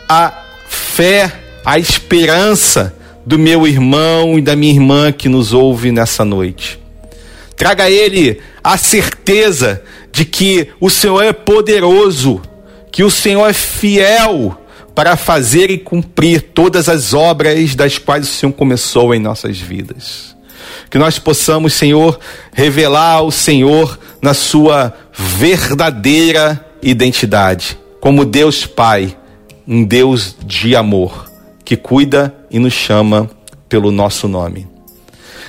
a 0.08 0.32
fé, 0.68 1.32
a 1.64 1.80
esperança 1.80 2.96
do 3.26 3.36
meu 3.36 3.66
irmão 3.66 4.38
e 4.38 4.40
da 4.40 4.54
minha 4.54 4.72
irmã 4.72 5.10
que 5.10 5.28
nos 5.28 5.52
ouve 5.52 5.90
nessa 5.90 6.24
noite. 6.24 6.78
Traga 7.56 7.84
a 7.84 7.90
ele 7.90 8.40
a 8.62 8.76
certeza 8.76 9.82
de 10.12 10.24
que 10.24 10.68
o 10.78 10.88
Senhor 10.88 11.24
é 11.24 11.32
poderoso, 11.32 12.40
que 12.92 13.02
o 13.02 13.10
Senhor 13.10 13.48
é 13.48 13.52
fiel 13.52 14.56
para 14.96 15.14
fazer 15.14 15.70
e 15.70 15.76
cumprir 15.76 16.40
todas 16.40 16.88
as 16.88 17.12
obras 17.12 17.74
das 17.74 17.98
quais 17.98 18.26
o 18.26 18.32
Senhor 18.32 18.52
começou 18.54 19.14
em 19.14 19.20
nossas 19.20 19.58
vidas. 19.58 20.34
Que 20.90 20.96
nós 20.96 21.18
possamos, 21.18 21.74
Senhor, 21.74 22.18
revelar 22.54 23.20
o 23.20 23.30
Senhor 23.30 23.98
na 24.22 24.32
sua 24.32 24.96
verdadeira 25.12 26.64
identidade, 26.82 27.78
como 28.00 28.24
Deus 28.24 28.64
Pai, 28.64 29.14
um 29.68 29.84
Deus 29.84 30.34
de 30.42 30.74
amor, 30.74 31.30
que 31.62 31.76
cuida 31.76 32.34
e 32.50 32.58
nos 32.58 32.72
chama 32.72 33.28
pelo 33.68 33.92
nosso 33.92 34.26
nome. 34.26 34.66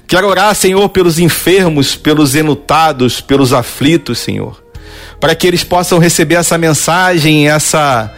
Quero 0.05 0.27
orar, 0.27 0.53
Senhor, 0.55 0.89
pelos 0.89 1.19
enfermos, 1.19 1.95
pelos 1.95 2.35
enlutados, 2.35 3.21
pelos 3.21 3.53
aflitos, 3.53 4.19
Senhor 4.19 4.67
para 5.19 5.35
que 5.35 5.47
eles 5.47 5.63
possam 5.63 5.99
receber 5.99 6.35
essa 6.35 6.57
mensagem, 6.57 7.49
essa, 7.49 8.13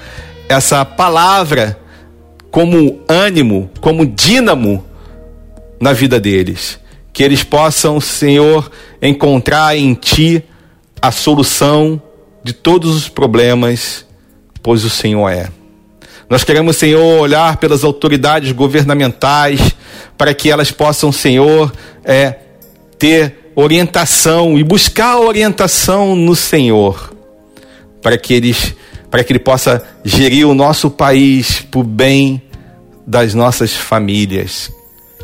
essa 0.50 0.84
palavra 0.84 1.80
como 2.50 3.02
ânimo, 3.08 3.70
como 3.80 4.06
dínamo 4.06 4.84
na 5.80 5.94
vida 5.94 6.20
deles. 6.20 6.80
Que 7.14 7.24
eles 7.24 7.44
possam, 7.44 8.02
Senhor, 8.02 8.70
encontrar 9.02 9.78
em 9.78 9.94
Ti 9.94 10.44
a 11.02 11.12
solução 11.12 12.02
de 12.44 12.52
todos 12.52 12.96
os 12.96 13.08
problemas, 13.08 14.06
pois 14.64 14.84
o 14.84 14.90
Senhor 14.90 15.30
é. 15.30 15.50
Nós 16.30 16.44
queremos, 16.44 16.78
Senhor, 16.78 17.20
olhar 17.20 17.58
pelas 17.58 17.84
autoridades 17.84 18.52
governamentais 18.52 19.76
para 20.18 20.34
que 20.34 20.52
elas 20.52 20.72
possam, 20.72 21.12
Senhor, 21.12 21.72
é, 22.04 22.36
ter 22.98 23.52
orientação 23.56 24.58
e 24.58 24.64
buscar 24.64 25.20
orientação 25.20 26.16
no 26.16 26.36
Senhor, 26.36 27.14
para 28.02 28.18
que 28.18 28.34
eles 28.34 28.76
para 29.10 29.24
que 29.24 29.32
ele 29.32 29.40
possa 29.40 29.84
gerir 30.04 30.48
o 30.48 30.54
nosso 30.54 30.90
país 30.90 31.62
por 31.62 31.84
bem 31.84 32.42
das 33.06 33.34
nossas 33.34 33.76
famílias. 33.76 34.72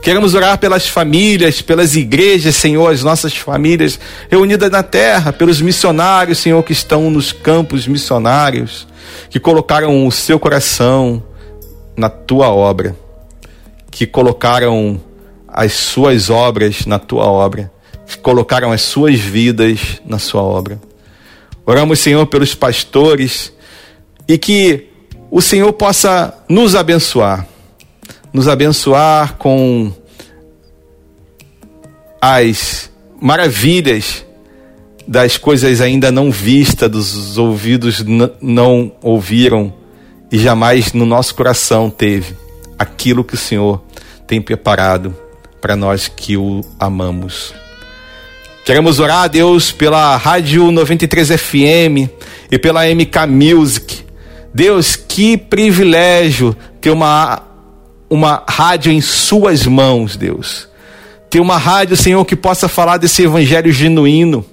Queremos 0.01 0.33
orar 0.33 0.57
pelas 0.59 0.87
famílias, 0.87 1.61
pelas 1.61 1.95
igrejas, 1.95 2.55
Senhor, 2.55 2.91
as 2.91 3.03
nossas 3.03 3.35
famílias 3.35 3.99
reunidas 4.29 4.69
na 4.69 4.83
terra, 4.83 5.33
pelos 5.33 5.61
missionários, 5.61 6.37
Senhor, 6.37 6.61
que 6.63 6.73
estão 6.73 7.09
nos 7.09 7.31
campos 7.31 7.87
missionários, 7.87 8.87
que 9.29 9.39
colocaram 9.39 10.05
o 10.05 10.11
seu 10.11 10.39
coração 10.39 11.23
na 11.97 12.09
tua 12.09 12.49
obra, 12.49 12.95
que 13.89 14.05
colocaram 14.05 15.01
as 15.47 15.73
suas 15.73 16.29
obras 16.29 16.85
na 16.85 16.99
tua 16.99 17.25
obra 17.25 17.71
colocaram 18.21 18.71
as 18.71 18.81
suas 18.81 19.19
vidas 19.19 20.01
na 20.05 20.19
sua 20.19 20.41
obra. 20.41 20.79
Oramos, 21.65 21.99
Senhor, 21.99 22.25
pelos 22.27 22.53
pastores 22.53 23.51
e 24.27 24.38
que 24.38 24.88
o 25.29 25.41
Senhor 25.41 25.71
possa 25.73 26.33
nos 26.47 26.75
abençoar, 26.75 27.47
nos 28.33 28.47
abençoar 28.47 29.35
com 29.38 29.91
as 32.21 32.89
maravilhas 33.19 34.25
das 35.07 35.38
coisas 35.38 35.81
ainda 35.81 36.11
não 36.11 36.31
vistas, 36.31 36.89
dos 36.89 37.38
ouvidos 37.38 38.03
não 38.41 38.91
ouviram 39.01 39.73
e 40.31 40.39
jamais 40.39 40.93
no 40.93 41.05
nosso 41.05 41.35
coração 41.35 41.89
teve 41.89 42.35
aquilo 42.77 43.23
que 43.23 43.35
o 43.35 43.38
Senhor 43.38 43.83
tem 44.27 44.41
preparado 44.41 45.15
para 45.61 45.75
nós 45.75 46.07
que 46.07 46.35
o 46.35 46.61
amamos. 46.79 47.53
Queremos 48.65 48.99
orar 48.99 49.23
a 49.23 49.27
Deus 49.27 49.71
pela 49.71 50.17
Rádio 50.17 50.71
93 50.71 51.29
FM 51.39 52.09
e 52.51 52.57
pela 52.57 52.88
MK 52.88 53.27
Music. 53.29 53.94
Deus, 54.55 54.95
que 54.95 55.35
privilégio 55.35 56.55
ter 56.79 56.89
uma, 56.89 57.43
uma 58.09 58.41
rádio 58.47 58.89
em 58.89 59.01
Suas 59.01 59.67
mãos, 59.67 60.15
Deus. 60.15 60.69
Ter 61.29 61.41
uma 61.41 61.57
rádio, 61.57 61.97
Senhor, 61.97 62.23
que 62.23 62.37
possa 62.37 62.69
falar 62.69 62.95
desse 62.95 63.23
evangelho 63.23 63.69
genuíno, 63.69 64.45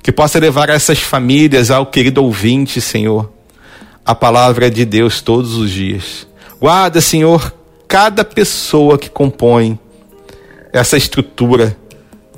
que 0.00 0.12
possa 0.12 0.38
levar 0.38 0.68
essas 0.68 1.00
famílias 1.00 1.72
ao 1.72 1.86
querido 1.86 2.22
ouvinte, 2.22 2.80
Senhor, 2.80 3.32
a 4.04 4.14
palavra 4.14 4.70
de 4.70 4.84
Deus 4.84 5.20
todos 5.20 5.56
os 5.56 5.72
dias. 5.72 6.24
Guarda, 6.60 7.00
Senhor, 7.00 7.52
cada 7.88 8.24
pessoa 8.24 8.96
que 8.96 9.10
compõe 9.10 9.76
essa 10.72 10.96
estrutura 10.96 11.76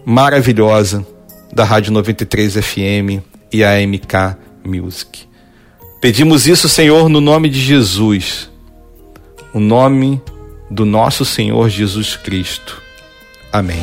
maravilhosa 0.06 1.06
da 1.52 1.64
Rádio 1.64 1.92
93 1.92 2.54
FM 2.54 3.22
e 3.52 3.62
a 3.62 3.74
MK 3.86 4.38
Music. 4.64 5.27
Pedimos 6.00 6.46
isso, 6.46 6.68
Senhor, 6.68 7.08
no 7.08 7.20
nome 7.20 7.48
de 7.48 7.60
Jesus, 7.60 8.48
o 9.52 9.58
nome 9.58 10.22
do 10.70 10.84
nosso 10.84 11.24
Senhor 11.24 11.68
Jesus 11.68 12.16
Cristo. 12.16 12.80
Amém. 13.52 13.82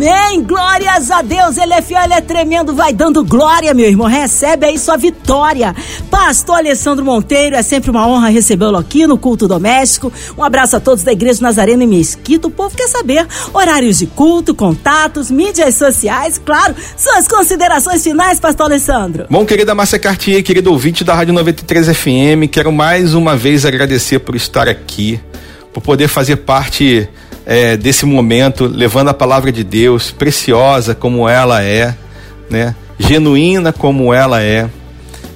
Amém! 0.00 0.42
Glórias 0.42 1.10
a 1.10 1.20
Deus! 1.20 1.58
Ele 1.58 1.74
é 1.74 1.82
fiel, 1.82 2.02
ele 2.04 2.14
é 2.14 2.22
tremendo, 2.22 2.74
vai 2.74 2.90
dando 2.90 3.22
glória, 3.22 3.74
meu 3.74 3.84
irmão. 3.84 4.06
Recebe 4.06 4.64
aí 4.64 4.78
sua 4.78 4.96
vitória. 4.96 5.76
Pastor 6.10 6.56
Alessandro 6.56 7.04
Monteiro, 7.04 7.54
é 7.54 7.62
sempre 7.62 7.90
uma 7.90 8.08
honra 8.08 8.30
recebê-lo 8.30 8.78
aqui 8.78 9.06
no 9.06 9.18
Culto 9.18 9.46
Doméstico. 9.46 10.10
Um 10.38 10.42
abraço 10.42 10.74
a 10.74 10.80
todos 10.80 11.04
da 11.04 11.12
Igreja 11.12 11.42
Nazarena 11.42 11.84
e 11.84 11.86
Mesquita. 11.86 12.48
O 12.48 12.50
povo 12.50 12.74
quer 12.74 12.88
saber 12.88 13.26
horários 13.52 13.98
de 13.98 14.06
culto, 14.06 14.54
contatos, 14.54 15.30
mídias 15.30 15.74
sociais, 15.74 16.40
claro, 16.42 16.74
suas 16.96 17.28
considerações 17.28 18.02
finais, 18.02 18.40
Pastor 18.40 18.64
Alessandro. 18.64 19.26
Bom, 19.28 19.44
querida 19.44 19.74
Márcia 19.74 19.98
Cartier, 19.98 20.42
querido 20.42 20.72
ouvinte 20.72 21.04
da 21.04 21.14
Rádio 21.14 21.34
93 21.34 21.94
FM, 21.94 22.48
quero 22.50 22.72
mais 22.72 23.12
uma 23.12 23.36
vez 23.36 23.66
agradecer 23.66 24.20
por 24.20 24.34
estar 24.34 24.66
aqui, 24.66 25.20
por 25.74 25.82
poder 25.82 26.08
fazer 26.08 26.36
parte 26.36 27.06
é, 27.50 27.76
desse 27.76 28.06
momento, 28.06 28.64
levando 28.64 29.08
a 29.08 29.14
palavra 29.14 29.50
de 29.50 29.64
Deus, 29.64 30.12
preciosa 30.12 30.94
como 30.94 31.28
ela 31.28 31.60
é, 31.64 31.96
né? 32.48 32.76
genuína 32.96 33.72
como 33.72 34.14
ela 34.14 34.40
é, 34.40 34.70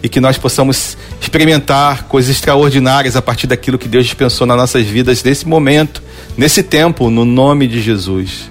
e 0.00 0.08
que 0.08 0.20
nós 0.20 0.38
possamos 0.38 0.96
experimentar 1.20 2.04
coisas 2.04 2.30
extraordinárias 2.30 3.16
a 3.16 3.22
partir 3.22 3.48
daquilo 3.48 3.76
que 3.76 3.88
Deus 3.88 4.04
dispensou 4.04 4.46
nas 4.46 4.56
nossas 4.56 4.86
vidas 4.86 5.24
nesse 5.24 5.48
momento, 5.48 6.00
nesse 6.36 6.62
tempo, 6.62 7.10
no 7.10 7.24
nome 7.24 7.66
de 7.66 7.82
Jesus. 7.82 8.48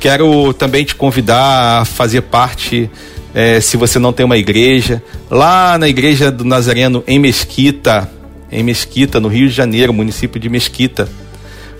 Quero 0.00 0.52
também 0.54 0.84
te 0.84 0.96
convidar 0.96 1.82
a 1.82 1.84
fazer 1.84 2.22
parte, 2.22 2.90
é, 3.32 3.60
se 3.60 3.76
você 3.76 4.00
não 4.00 4.12
tem 4.12 4.26
uma 4.26 4.36
igreja, 4.36 5.00
lá 5.30 5.78
na 5.78 5.88
igreja 5.88 6.32
do 6.32 6.44
Nazareno 6.44 7.04
em 7.06 7.20
Mesquita, 7.20 8.10
em 8.50 8.64
Mesquita, 8.64 9.20
no 9.20 9.28
Rio 9.28 9.48
de 9.48 9.54
Janeiro, 9.54 9.92
município 9.92 10.40
de 10.40 10.48
Mesquita, 10.48 11.08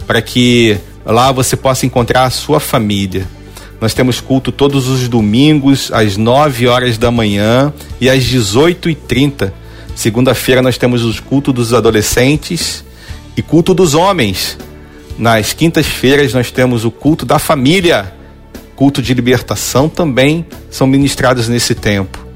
para 0.07 0.23
que 0.23 0.79
Lá 1.07 1.31
você 1.31 1.57
possa 1.57 1.87
encontrar 1.87 2.25
a 2.25 2.31
sua 2.31 2.59
família. 2.59 3.29
Nós 3.81 3.95
temos 3.95 4.21
culto 4.21 4.51
todos 4.51 4.89
os 4.89 5.09
domingos, 5.09 5.93
às 5.93 6.17
9 6.17 6.67
horas 6.67 6.99
da 6.99 7.11
manhã 7.13 7.73
e 8.01 8.11
às 8.11 8.25
18h30. 8.25 9.53
Segunda-feira 9.95 10.61
nós 10.61 10.77
temos 10.77 11.05
os 11.05 11.21
cultos 11.21 11.55
dos 11.55 11.73
adolescentes 11.73 12.85
e 13.37 13.43
culto 13.43 13.73
dos 13.73 13.95
homens. 13.95 14.59
Nas 15.17 15.53
quintas-feiras 15.53 16.35
nós 16.35 16.51
temos 16.51 16.85
o 16.85 16.91
culto 16.91 17.25
da 17.25 17.39
família. 17.39 18.13
Culto 18.75 19.01
de 19.01 19.15
libertação 19.15 19.89
também 19.89 20.45
são 20.71 20.87
ministrados 20.87 21.49
nesse 21.49 21.75
tempo. 21.75 22.27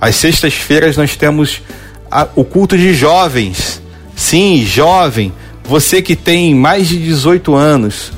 Às 0.00 0.16
sextas-feiras 0.16 0.96
nós 0.96 1.16
temos 1.16 1.62
a, 2.10 2.28
o 2.36 2.44
culto 2.44 2.76
de 2.76 2.92
jovens. 2.92 3.80
Sim, 4.14 4.64
jovem, 4.64 5.32
você 5.64 6.02
que 6.02 6.14
tem 6.14 6.54
mais 6.54 6.88
de 6.88 6.98
18 6.98 7.54
anos, 7.54 8.12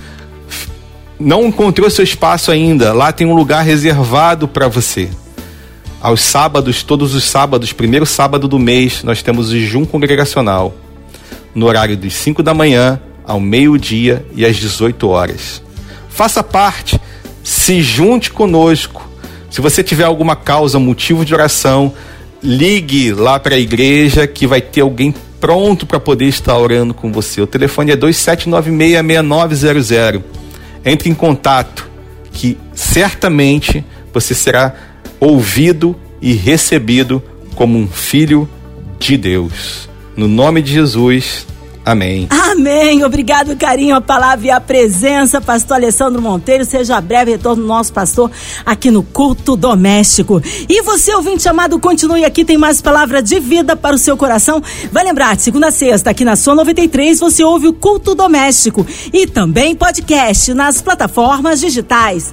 não 1.20 1.46
encontrou 1.46 1.90
seu 1.90 2.02
espaço 2.02 2.50
ainda, 2.50 2.94
lá 2.94 3.12
tem 3.12 3.26
um 3.26 3.34
lugar 3.34 3.62
reservado 3.62 4.48
para 4.48 4.66
você. 4.66 5.10
Aos 6.00 6.22
sábados, 6.22 6.82
todos 6.82 7.14
os 7.14 7.24
sábados, 7.24 7.74
primeiro 7.74 8.06
sábado 8.06 8.48
do 8.48 8.58
mês, 8.58 9.04
nós 9.04 9.22
temos 9.22 9.50
o 9.50 9.52
jejum 9.52 9.84
congregacional, 9.84 10.74
no 11.54 11.66
horário 11.66 11.94
dos 11.94 12.14
5 12.14 12.42
da 12.42 12.54
manhã 12.54 12.98
ao 13.22 13.38
meio-dia 13.38 14.24
e 14.34 14.46
às 14.46 14.56
18 14.56 15.06
horas. 15.08 15.62
Faça 16.08 16.42
parte, 16.42 16.98
se 17.44 17.82
junte 17.82 18.30
conosco, 18.30 19.10
Se 19.50 19.60
você 19.60 19.82
tiver 19.82 20.04
alguma 20.04 20.36
causa, 20.36 20.78
motivo 20.78 21.24
de 21.24 21.34
oração, 21.34 21.92
ligue 22.40 23.12
lá 23.12 23.36
para 23.36 23.56
a 23.56 23.58
igreja 23.58 24.24
que 24.24 24.46
vai 24.46 24.60
ter 24.60 24.82
alguém 24.82 25.12
pronto 25.40 25.86
para 25.86 25.98
poder 25.98 26.26
estar 26.26 26.56
orando 26.56 26.94
com 26.94 27.10
você. 27.10 27.40
O 27.40 27.48
telefone 27.48 27.90
é 27.90 27.96
27966900. 27.96 30.39
Entre 30.84 31.10
em 31.10 31.14
contato 31.14 31.88
que 32.32 32.56
certamente 32.74 33.84
você 34.12 34.34
será 34.34 34.74
ouvido 35.18 35.96
e 36.20 36.32
recebido 36.32 37.22
como 37.54 37.78
um 37.78 37.86
filho 37.86 38.48
de 38.98 39.16
Deus. 39.16 39.88
No 40.16 40.28
nome 40.28 40.62
de 40.62 40.72
Jesus. 40.72 41.46
Amém. 41.90 42.28
Amém. 42.30 43.02
Obrigado, 43.04 43.56
carinho, 43.56 43.96
a 43.96 44.00
palavra 44.00 44.46
e 44.46 44.50
a 44.50 44.60
presença, 44.60 45.40
pastor 45.40 45.78
Alessandro 45.78 46.22
Monteiro. 46.22 46.64
Seja 46.64 47.00
breve 47.00 47.32
retorno 47.32 47.66
nosso 47.66 47.92
pastor 47.92 48.30
aqui 48.64 48.92
no 48.92 49.02
culto 49.02 49.56
doméstico. 49.56 50.40
E 50.68 50.82
você, 50.82 51.12
ouvinte 51.16 51.48
amado, 51.48 51.80
continue 51.80 52.24
aqui, 52.24 52.44
tem 52.44 52.56
mais 52.56 52.80
palavra 52.80 53.20
de 53.20 53.40
vida 53.40 53.74
para 53.74 53.96
o 53.96 53.98
seu 53.98 54.16
coração. 54.16 54.62
Vai 54.92 55.02
lembrar, 55.02 55.36
segunda 55.36 55.66
a 55.66 55.72
sexta, 55.72 56.10
aqui 56.10 56.24
na 56.24 56.36
sua 56.36 56.54
93, 56.54 57.18
você 57.18 57.42
ouve 57.42 57.66
o 57.66 57.72
culto 57.72 58.14
doméstico 58.14 58.86
e 59.12 59.26
também 59.26 59.74
podcast 59.74 60.54
nas 60.54 60.80
plataformas 60.80 61.58
digitais. 61.58 62.32